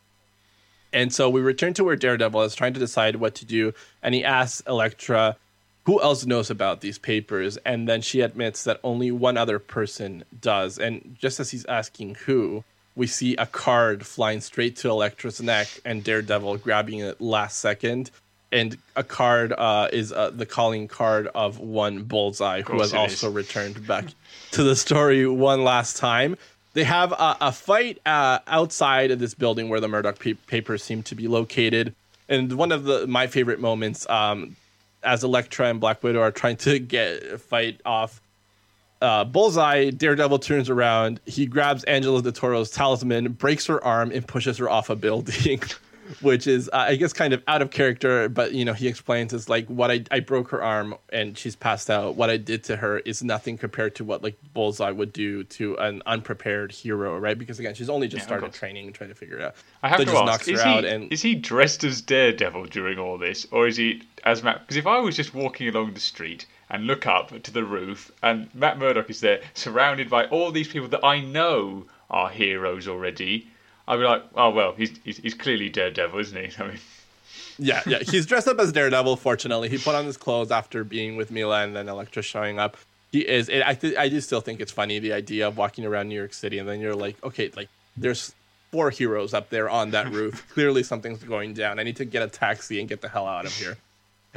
[0.92, 3.72] And so we return to where Daredevil is trying to decide what to do.
[4.02, 5.36] And he asks Elektra,
[5.84, 7.56] who else knows about these papers?
[7.58, 10.78] And then she admits that only one other person does.
[10.78, 12.64] And just as he's asking who,
[12.94, 18.10] we see a card flying straight to Elektra's neck and Daredevil grabbing it last second
[18.53, 23.30] and a card uh, is uh, the calling card of one Bullseye, who has also
[23.30, 24.07] returned back
[24.53, 26.36] to the story one last time.
[26.74, 30.82] They have a, a fight uh, outside of this building where the Murdock pa- papers
[30.82, 31.94] seem to be located,
[32.28, 34.57] and one of the my favorite moments, um,
[35.03, 38.20] as Elektra and Black Widow are trying to get fight off.
[39.03, 41.20] Uh, Bullseye, Daredevil turns around.
[41.26, 45.61] He grabs Angela de Toro's talisman, breaks her arm, and pushes her off a building.
[46.20, 48.28] which is uh, I guess kind of out of character.
[48.28, 51.57] But you know, he explains it's like what I I broke her arm and she's
[51.57, 52.16] passed out.
[52.16, 55.76] What I did to her is nothing compared to what like Bullseye would do to
[55.76, 57.38] an unprepared hero, right?
[57.38, 59.54] Because again, she's only just yeah, started training and trying to figure it out.
[59.82, 61.12] I have so to ask: is he, and...
[61.12, 64.61] is he dressed as Daredevil during all this, or is he as Matt?
[64.61, 68.11] Because if I was just walking along the street and look up to the roof,
[68.22, 72.88] and Matt Murdock is there, surrounded by all these people that I know are heroes
[72.88, 73.48] already
[73.89, 76.51] I'd be like, oh well, he's he's, he's clearly Daredevil, isn't he?
[76.62, 76.78] I mean.
[77.59, 77.99] Yeah, yeah.
[78.01, 79.16] He's dressed up as Daredevil.
[79.16, 82.76] Fortunately, he put on his clothes after being with Milla and then Elektra showing up.
[83.12, 83.49] He is.
[83.49, 86.16] It, I th- I do still think it's funny the idea of walking around New
[86.16, 88.34] York City and then you're like, okay, like there's
[88.72, 90.47] four heroes up there on that roof.
[90.53, 91.78] Clearly something's going down.
[91.78, 93.76] I need to get a taxi and get the hell out of here.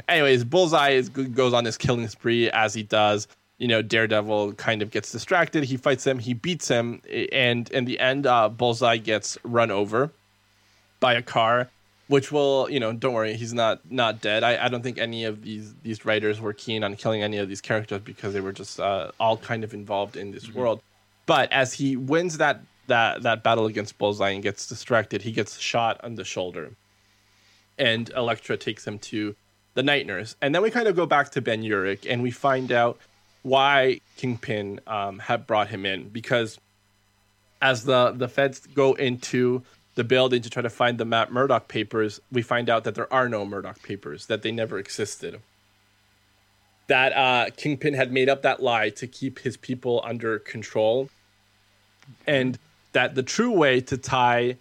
[0.08, 3.28] Anyways, Bullseye is, goes on this killing spree as he does
[3.60, 5.64] you know, Daredevil kind of gets distracted.
[5.64, 10.10] He fights him, he beats him, and in the end, uh, Bullseye gets run over
[10.98, 11.68] by a car,
[12.08, 14.42] which will, you know, don't worry, he's not not dead.
[14.42, 17.50] I, I don't think any of these these writers were keen on killing any of
[17.50, 20.58] these characters because they were just uh, all kind of involved in this mm-hmm.
[20.58, 20.80] world.
[21.26, 25.58] But as he wins that that that battle against Bullseye and gets distracted, he gets
[25.58, 26.70] shot on the shoulder,
[27.78, 29.36] and Elektra takes him to
[29.74, 30.34] the night nurse.
[30.40, 32.98] And then we kind of go back to Ben Urich and we find out
[33.42, 36.58] why Kingpin um, had brought him in because
[37.62, 39.62] as the the feds go into
[39.96, 43.12] the building to try to find the Matt Murdock papers, we find out that there
[43.12, 45.40] are no Murdock papers, that they never existed.
[46.86, 51.08] that uh, Kingpin had made up that lie to keep his people under control,
[52.26, 52.58] and
[52.92, 54.56] that the true way to tie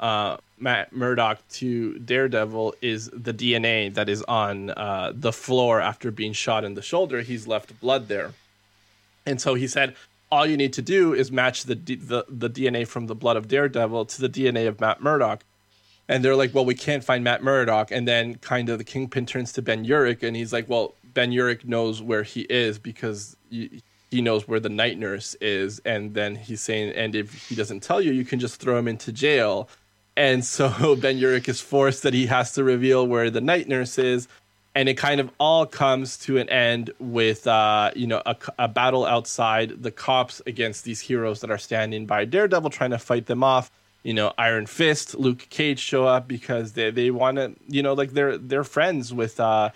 [0.00, 6.10] uh, Matt Murdock to Daredevil is the DNA that is on uh, the floor after
[6.10, 7.20] being shot in the shoulder.
[7.20, 8.32] He's left blood there,
[9.26, 9.94] and so he said,
[10.30, 13.48] "All you need to do is match the the, the DNA from the blood of
[13.48, 15.44] Daredevil to the DNA of Matt Murdock."
[16.08, 19.26] And they're like, "Well, we can't find Matt Murdock." And then, kind of, the Kingpin
[19.26, 23.36] turns to Ben Urich, and he's like, "Well, Ben Urich knows where he is because."
[24.08, 27.82] he knows where the night nurse is and then he's saying and if he doesn't
[27.82, 29.68] tell you you can just throw him into jail
[30.16, 33.98] and so Ben Urich is forced that he has to reveal where the night nurse
[33.98, 34.28] is.
[34.74, 38.68] And it kind of all comes to an end with, uh, you know, a, a
[38.68, 43.24] battle outside the cops against these heroes that are standing by Daredevil trying to fight
[43.24, 43.70] them off.
[44.02, 47.94] You know, Iron Fist, Luke Cage show up because they, they want to, you know,
[47.94, 49.70] like they're they're friends with uh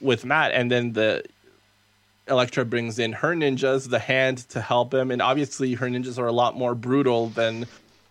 [0.00, 1.22] with Matt, and then the
[2.26, 6.26] Elektra brings in her ninjas, the hand to help him, and obviously her ninjas are
[6.26, 7.66] a lot more brutal than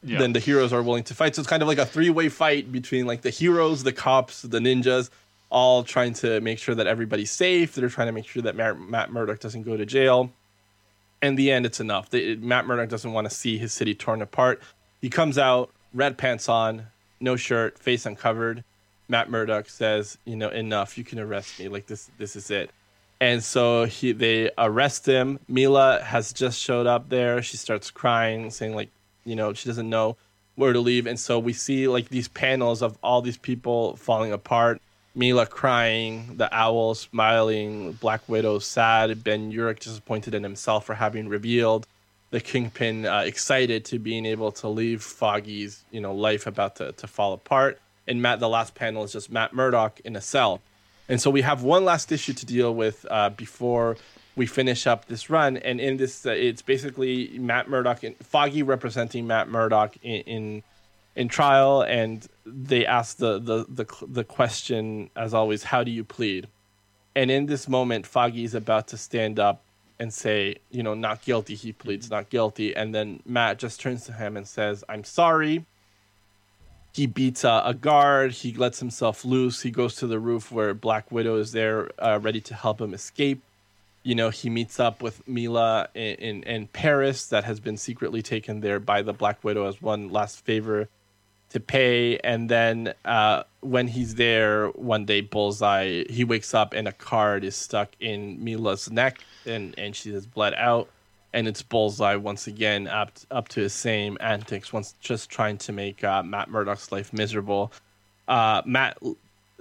[0.05, 1.35] than the heroes are willing to fight.
[1.35, 4.43] So it's kind of like a three way fight between like the heroes, the cops,
[4.43, 5.09] the ninjas,
[5.49, 7.75] all trying to make sure that everybody's safe.
[7.75, 10.31] They're trying to make sure that Matt, Matt Murdock doesn't go to jail.
[11.21, 12.11] In the end, it's enough.
[12.13, 14.61] Matt Murdock doesn't want to see his city torn apart.
[15.01, 16.87] He comes out, red pants on,
[17.19, 18.63] no shirt, face uncovered.
[19.07, 20.97] Matt Murdock says, "You know, enough.
[20.97, 21.67] You can arrest me.
[21.67, 22.09] Like this.
[22.17, 22.71] This is it."
[23.21, 25.39] And so he, they arrest him.
[25.47, 27.41] Milla has just showed up there.
[27.41, 28.89] She starts crying, saying like,
[29.25, 30.17] you know she doesn't know
[30.55, 31.05] where to leave.
[31.05, 34.81] And so we see like these panels of all these people falling apart.
[35.17, 41.29] Milla crying the owl smiling black widow sad ben urich disappointed in himself for having
[41.29, 41.87] revealed
[42.31, 46.91] the kingpin uh, excited to being able to leave foggy's you know life about to,
[46.93, 47.79] to fall apart.
[48.07, 50.59] And matt the last panel is just matt murdock in a cell.
[51.07, 53.95] And so we have one last issue to deal with uh, before
[54.35, 55.57] we finish up this run.
[55.57, 60.63] And in this, uh, it's basically Matt Murdock and Foggy representing Matt Murdock in, in
[61.15, 66.03] in trial, and they ask the, the the the question as always, how do you
[66.03, 66.47] plead?
[67.15, 69.61] And in this moment, Foggy is about to stand up
[69.97, 71.55] and say, you know, not guilty.
[71.55, 75.65] He pleads not guilty, and then Matt just turns to him and says, "I'm sorry."
[76.91, 78.31] He beats uh, a guard.
[78.31, 79.61] He lets himself loose.
[79.61, 82.93] He goes to the roof where Black Widow is there, uh, ready to help him
[82.93, 83.41] escape
[84.05, 88.21] you know, he meets up with Milla in, in, in, Paris that has been secretly
[88.21, 90.87] taken there by the Black Widow as one last favor
[91.49, 92.19] to pay.
[92.19, 97.43] And then uh, when he's there one day, Bullseye, he wakes up and a card
[97.43, 100.87] is stuck in Milla's neck and, and she has bled out.
[101.33, 105.71] And it's Bullseye once again up, up to his same antics, once just trying to
[105.71, 107.73] make uh, Matt Murdock's life miserable.
[108.27, 108.99] Uh, Matt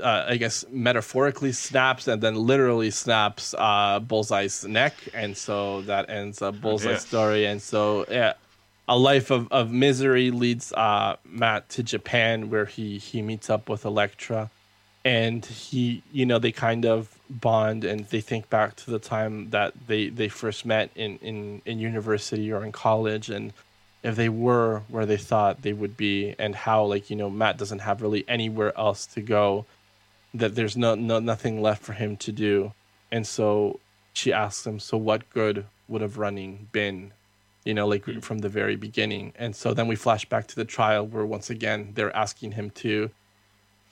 [0.02, 6.10] uh, I guess metaphorically snaps and then literally snaps uh, Bullseye's neck, and so that
[6.10, 6.98] ends a Bullseye yeah.
[6.98, 7.46] story.
[7.46, 8.34] And so, yeah,
[8.88, 13.68] a life of, of misery leads uh, Matt to Japan, where he he meets up
[13.68, 14.50] with Elektra,
[15.04, 19.50] and he, you know, they kind of bond and they think back to the time
[19.50, 23.52] that they they first met in in in university or in college, and
[24.02, 27.58] if they were where they thought they would be, and how like you know Matt
[27.58, 29.66] doesn't have really anywhere else to go
[30.34, 32.72] that there's no, no nothing left for him to do.
[33.10, 33.80] And so
[34.12, 37.12] she asks him, "So what good would have running been?"
[37.64, 38.20] You know, like mm-hmm.
[38.20, 39.32] from the very beginning.
[39.36, 42.70] And so then we flash back to the trial where once again they're asking him
[42.70, 43.10] to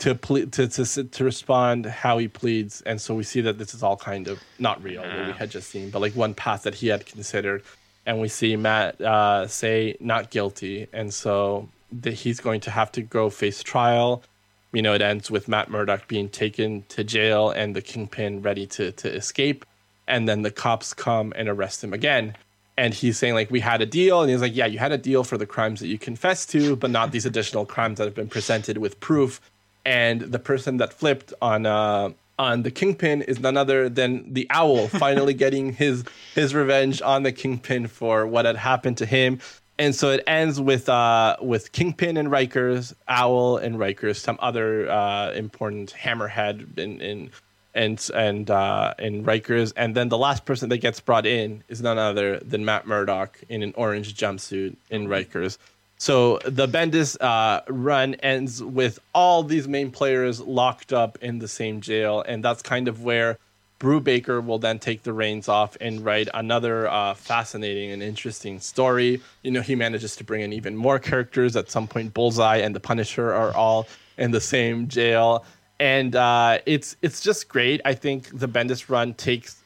[0.01, 2.83] to ple- to to to respond how he pleads.
[2.83, 5.51] And so we see that this is all kind of not real what we had
[5.51, 7.63] just seen, but like one path that he had considered.
[8.05, 11.69] And we see Matt uh, say not guilty, and so
[12.01, 14.25] that he's going to have to go face trial
[14.73, 18.67] you know, it ends with Matt Murdock being taken to jail and the kingpin ready
[18.69, 19.65] to to escape,
[20.09, 22.35] and then the cops come and arrest him again.
[22.77, 24.99] And he's saying like we had a deal, and he's like, yeah, you had a
[24.99, 28.15] deal for the crimes that you confessed to, but not these additional crimes that have
[28.15, 29.41] been presented with proof.
[29.85, 34.47] And the person that flipped on uh, on the kingpin is none other than the
[34.51, 36.05] owl finally getting his
[36.35, 39.39] his revenge on the kingpin for what had happened to him
[39.83, 44.89] and so it ends with uh, with Kingpin and Rikers, Owl and Rikers, some other
[44.89, 47.31] uh, important Hammerhead in, in
[47.75, 51.83] and and uh, and Rikers, and then the last person that gets brought in is
[51.83, 55.59] none other than Matt Murdock in an orange jumpsuit in Rikers.
[55.99, 61.49] So the Bendis uh, run ends with all these main players locked up in the
[61.49, 63.37] same jail, and that's kind of where
[63.83, 69.21] Brubaker will then take the reins off and write another uh, fascinating and interesting story.
[69.43, 71.57] You know, he manages to bring in even more characters.
[71.57, 75.45] At some point, Bullseye and the Punisher are all in the same jail,
[75.81, 77.81] and uh, it's it's just great.
[77.85, 79.61] I think the Bendis run takes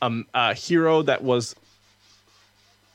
[0.00, 1.54] um, a hero that was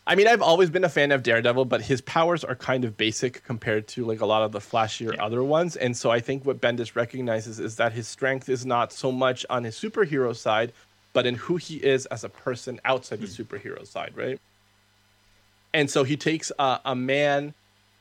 [0.07, 2.95] I mean, I've always been a fan of Daredevil, but his powers are kind of
[2.95, 5.23] basic compared to like a lot of the flashier Yeah.
[5.23, 5.75] other ones.
[5.75, 9.45] And so I think what Bendis recognizes is that his strength is not so much
[9.49, 10.73] on his superhero side,
[11.13, 13.41] but in who he is as a person outside the hmm.
[13.41, 14.39] superhero side, right?
[15.73, 17.53] And so he takes a, a man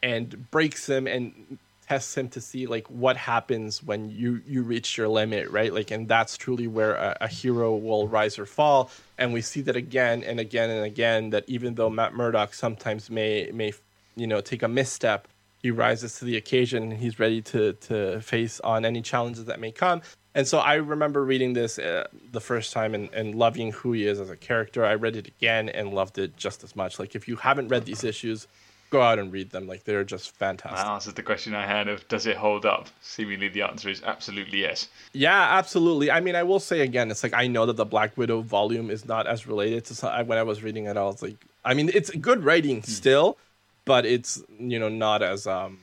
[0.02, 4.96] and breaks him and tests him to see like what happens when you you reach
[4.96, 5.72] your limit right?
[5.72, 8.90] Like and that's truly where a, a hero will rise or fall.
[9.18, 13.10] And we see that again and again and again that even though matt murdock sometimes
[13.10, 13.72] may may
[14.16, 15.28] you know take a misstep
[15.62, 19.60] he rises to the occasion and he's ready to to face on any challenges that
[19.60, 20.02] may come.
[20.34, 24.06] And so i remember reading this uh, the first time and, and loving who he
[24.06, 24.84] is as a character.
[24.84, 26.98] I read it again and loved it just as much.
[26.98, 28.46] Like if you haven't read these issues
[28.94, 31.88] go out and read them like they're just fantastic That answers the question I had
[31.88, 32.86] of does it hold up?
[33.02, 34.88] Seemingly the answer is absolutely yes.
[35.12, 36.12] Yeah, absolutely.
[36.12, 38.90] I mean, I will say again, it's like I know that the Black Widow volume
[38.90, 40.96] is not as related to when I was reading it.
[40.96, 43.36] I was like, I mean, it's good writing still,
[43.84, 45.80] but it's you know not as um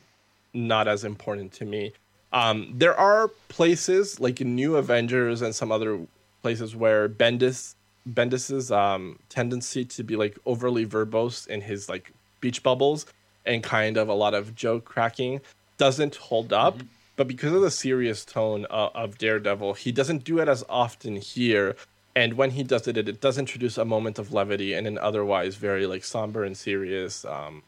[0.54, 1.92] not as important to me.
[2.32, 6.00] Um, there are places like New Avengers and some other
[6.44, 7.76] places where Bendis
[8.08, 13.06] Bendis's um tendency to be like overly verbose in his like beach bubbles
[13.46, 15.42] and kind of a lot of joke cracking
[15.78, 16.80] doesn't hold up.
[17.16, 21.18] But because of the serious tone uh, of Daredevil, he doesn't do it as often
[21.18, 21.76] here.
[22.16, 24.98] And when he does it, it, it does introduce a moment of levity and an
[24.98, 27.24] otherwise very like somber and serious.
[27.26, 27.64] Um,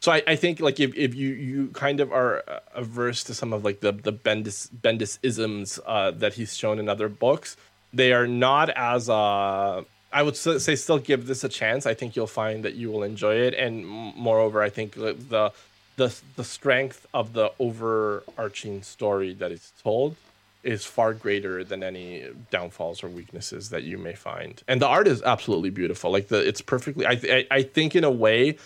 [0.00, 3.34] so I, I think like if, if you you kind of are uh, averse to
[3.34, 7.56] some of like the the Bendis Bendis isms uh, that he's shown in other books,
[7.92, 9.82] they are not as uh
[10.14, 11.86] I would say still give this a chance.
[11.86, 15.52] I think you'll find that you will enjoy it, and moreover, I think the the
[15.96, 20.16] the, strength of the overarching story that is told
[20.62, 24.62] is far greater than any downfalls or weaknesses that you may find.
[24.66, 26.10] And the art is absolutely beautiful.
[26.10, 27.06] Like the it's perfectly.
[27.06, 28.56] I th- I think in a way,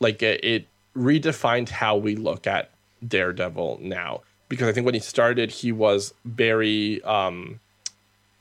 [0.00, 0.66] like it, it
[0.96, 2.70] redefined how we look at
[3.06, 4.20] Daredevil now.
[4.48, 7.60] Because I think when he started, he was very um,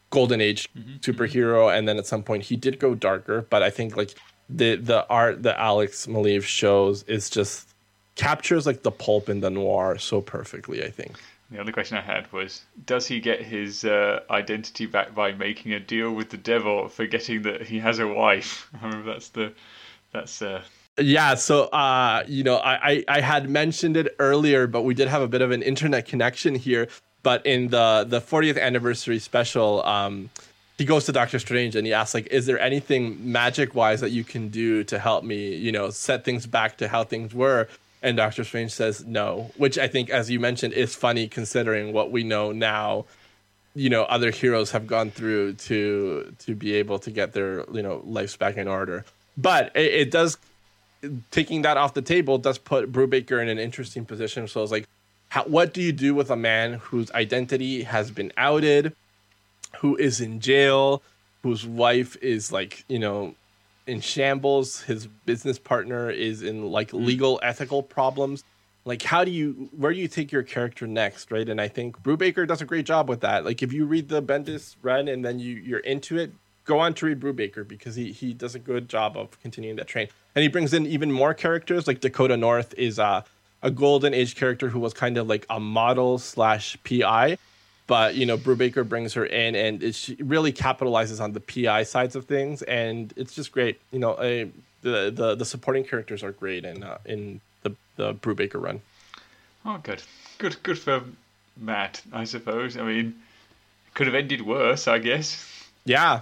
[0.09, 3.45] golden age superhero, and then at some point he did go darker.
[3.49, 4.15] But I think like
[4.49, 7.67] the the art that Alex Maleev shows is just
[8.15, 10.83] captures like the pulp and the noir so perfectly.
[10.83, 11.17] I think.
[11.49, 15.73] The other question I had was Does he get his uh, identity back by making
[15.73, 18.69] a deal with the devil, forgetting that he has a wife?
[18.81, 19.53] I remember that's the.
[20.11, 20.63] That's uh,
[20.99, 25.07] Yeah, so uh, you know, I, I I had mentioned it earlier, but we did
[25.07, 26.87] have a bit of an internet connection here.
[27.27, 30.29] But in the the 40th anniversary special, um,
[30.77, 34.11] he goes to Doctor Strange and he asks like, "Is there anything magic wise that
[34.11, 37.67] you can do to help me, you know, set things back to how things were?"
[38.01, 42.11] And Doctor Strange says no, which I think, as you mentioned, is funny considering what
[42.11, 43.03] we know now.
[43.75, 47.81] You know, other heroes have gone through to to be able to get their you
[47.81, 49.03] know lives back in order.
[49.35, 50.37] But it, it does
[51.31, 54.47] taking that off the table does put Brubaker in an interesting position.
[54.47, 54.87] So it's like,
[55.29, 58.95] how, what do you do with a man whose identity has been outed,
[59.79, 61.01] who is in jail,
[61.43, 63.35] whose wife is like, you know,
[63.85, 67.05] in shambles, his business partner is in like mm-hmm.
[67.05, 68.43] legal ethical problems.
[68.85, 71.47] Like, how do you, where do you take your character next, right?
[71.47, 73.43] And I think Brubaker does a great job with that.
[73.43, 76.31] Like, if you read the Bendis run and then you you're into it,
[76.63, 79.87] go on to read Brubaker because he he does a good job of continuing that
[79.87, 80.07] train.
[80.35, 81.85] And he brings in even more characters.
[81.85, 83.25] Like Dakota North is a
[83.67, 87.37] a golden age character who was kind of like a model slash PI,
[87.85, 91.83] but you know Brubaker brings her in and it she really capitalizes on the PI
[91.83, 93.81] sides of things, and it's just great.
[93.91, 94.45] You know, uh,
[94.83, 98.79] the the the supporting characters are great in uh, in the the Brubaker run.
[99.65, 100.01] oh, good.
[100.37, 101.03] Good good for
[101.57, 102.77] Matt, I suppose.
[102.77, 103.15] I mean,
[103.87, 105.45] it could have ended worse, I guess.
[105.83, 106.21] Yeah,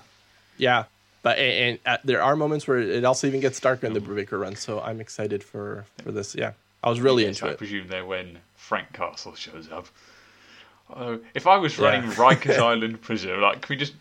[0.57, 0.85] yeah.
[1.21, 3.99] But and, and uh, there are moments where it also even gets darker in the
[3.99, 6.33] Brubaker run, so I'm excited for for this.
[6.33, 6.53] Yeah,
[6.85, 7.53] I was really Yes, into I it.
[7.53, 9.87] I presume they're when Frank Castle shows up.
[10.89, 12.15] Although, if I was running Yeah.
[12.15, 13.93] Rikers Island prison, like, can we just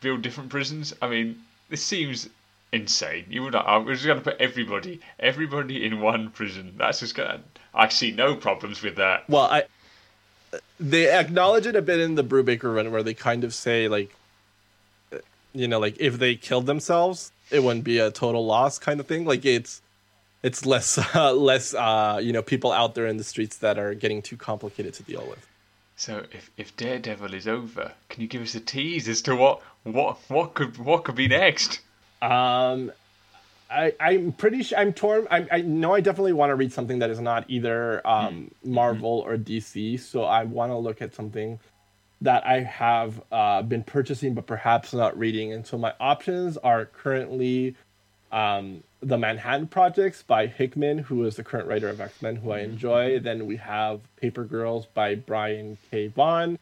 [0.00, 0.94] build different prisons?
[1.02, 2.28] I mean, this seems
[2.72, 3.26] insane.
[3.28, 6.74] You would, I was going to put everybody, everybody in one prison.
[6.78, 7.42] That's just going.
[7.74, 9.28] I see no problems with that.
[9.28, 9.64] Well, I
[10.78, 14.14] they acknowledge it a bit in the Brubaker run where they kind of say like,
[15.12, 15.18] uh,
[15.54, 19.06] you know, like if they killed themselves, it wouldn't be a total loss kind of
[19.06, 19.24] thing.
[19.24, 19.80] Like it's
[20.42, 23.94] it's less uh, less uh, you know people out there in the streets that are
[23.94, 25.46] getting too complicated to deal with.
[25.96, 29.62] So, if, if Daredevil is over, can you give us a tease as to what
[29.84, 31.80] what what could what could be next?
[32.20, 32.92] Um,
[33.70, 35.26] I I'm pretty sure I'm torn.
[35.30, 39.22] I I know I definitely want to read something that is not either um Marvel
[39.26, 40.00] or DC.
[40.00, 41.58] So I want to look at something
[42.20, 45.52] that I have uh, been purchasing but perhaps not reading.
[45.52, 47.74] And so my options are currently
[48.32, 52.50] um, the Manhattan Projects by Hickman, who is the current writer of X Men, who
[52.52, 53.18] I enjoy.
[53.20, 56.08] Then we have Paper Girls by Brian K.
[56.08, 56.58] Vaughan.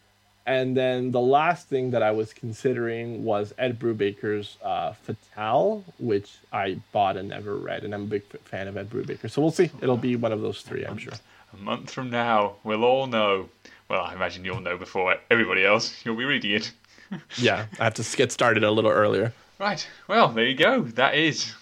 [0.47, 6.39] And then the last thing that I was considering was Ed Brubaker's uh, Fatale, which
[6.53, 7.85] I bought and never read.
[7.85, 9.31] And I'm a big fan of Ed Brubaker.
[9.31, 9.71] So we'll see.
[9.81, 11.13] It'll be one of those three, I'm sure.
[11.53, 13.49] A month from now, we'll all know.
[13.89, 16.05] Well, I imagine you'll know before everybody else.
[16.05, 16.73] You'll be reading it.
[17.37, 19.33] yeah, I have to get started a little earlier.
[19.59, 19.87] Right.
[20.09, 20.83] Well, there you go.
[20.83, 21.53] That is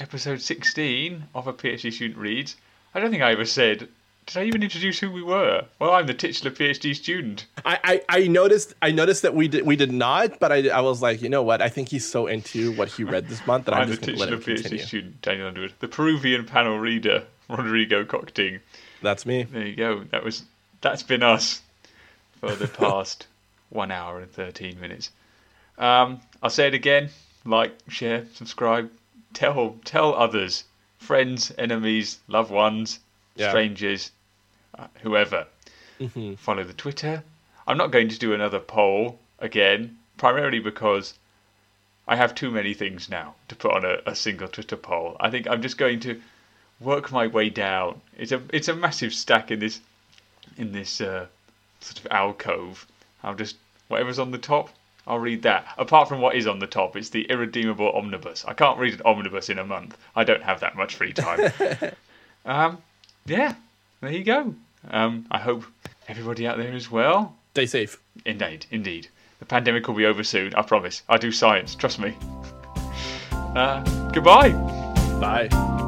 [0.00, 2.56] episode 16 of A PhD Student Reads.
[2.94, 3.88] I don't think I ever said.
[4.26, 5.64] Did I even introduce who we were?
[5.78, 7.46] Well, I'm the titular PhD student.
[7.64, 10.80] I, I, I noticed I noticed that we did we did not, but I, I
[10.80, 11.62] was like, you know what?
[11.62, 14.08] I think he's so into what he read this month that I'm, I'm just the
[14.08, 14.84] going to let titular him PhD continue.
[14.84, 15.74] student, Daniel Underwood.
[15.78, 18.58] The Peruvian panel reader, Rodrigo Cockting.
[19.00, 19.44] That's me.
[19.44, 20.04] There you go.
[20.10, 20.42] That was
[20.80, 21.62] that's been us
[22.40, 23.28] for the past
[23.70, 25.10] one hour and thirteen minutes.
[25.78, 27.10] Um, I'll say it again:
[27.44, 28.90] like, share, subscribe,
[29.36, 30.64] tell tell others,
[30.98, 32.98] friends, enemies, loved ones,
[33.36, 33.50] Yeah.
[33.50, 34.10] strangers,
[34.78, 35.46] uh, whoever.
[36.38, 37.22] Follow the Twitter.
[37.66, 41.14] I'm not going to do another poll again, primarily because
[42.08, 45.16] I have too many things now to put on a, a single Twitter poll.
[45.20, 46.20] I think I'm just going to
[46.80, 48.00] work my way down.
[48.16, 49.80] It's a it's a massive stack in this
[50.56, 51.26] in this uh,
[51.80, 52.86] sort of alcove.
[53.22, 53.56] I'll just
[53.88, 54.70] whatever's on the top,
[55.06, 55.66] I'll read that.
[55.78, 58.44] Apart from what is on the top, it's the irredeemable omnibus.
[58.46, 59.96] I can't read an omnibus in a month.
[60.16, 61.52] I don't have that much free time.
[62.44, 62.78] um,
[63.24, 63.54] yeah,
[64.00, 64.54] there you go.
[64.90, 65.64] Um, I hope
[66.08, 67.36] everybody out there is well.
[67.52, 67.98] Stay safe.
[68.24, 69.08] Indeed, indeed.
[69.38, 70.54] The pandemic will be over soon.
[70.54, 71.02] I promise.
[71.08, 71.74] I do science.
[71.74, 72.14] Trust me.
[73.56, 73.80] Uh,
[74.10, 74.50] goodbye.
[75.18, 75.85] Bye.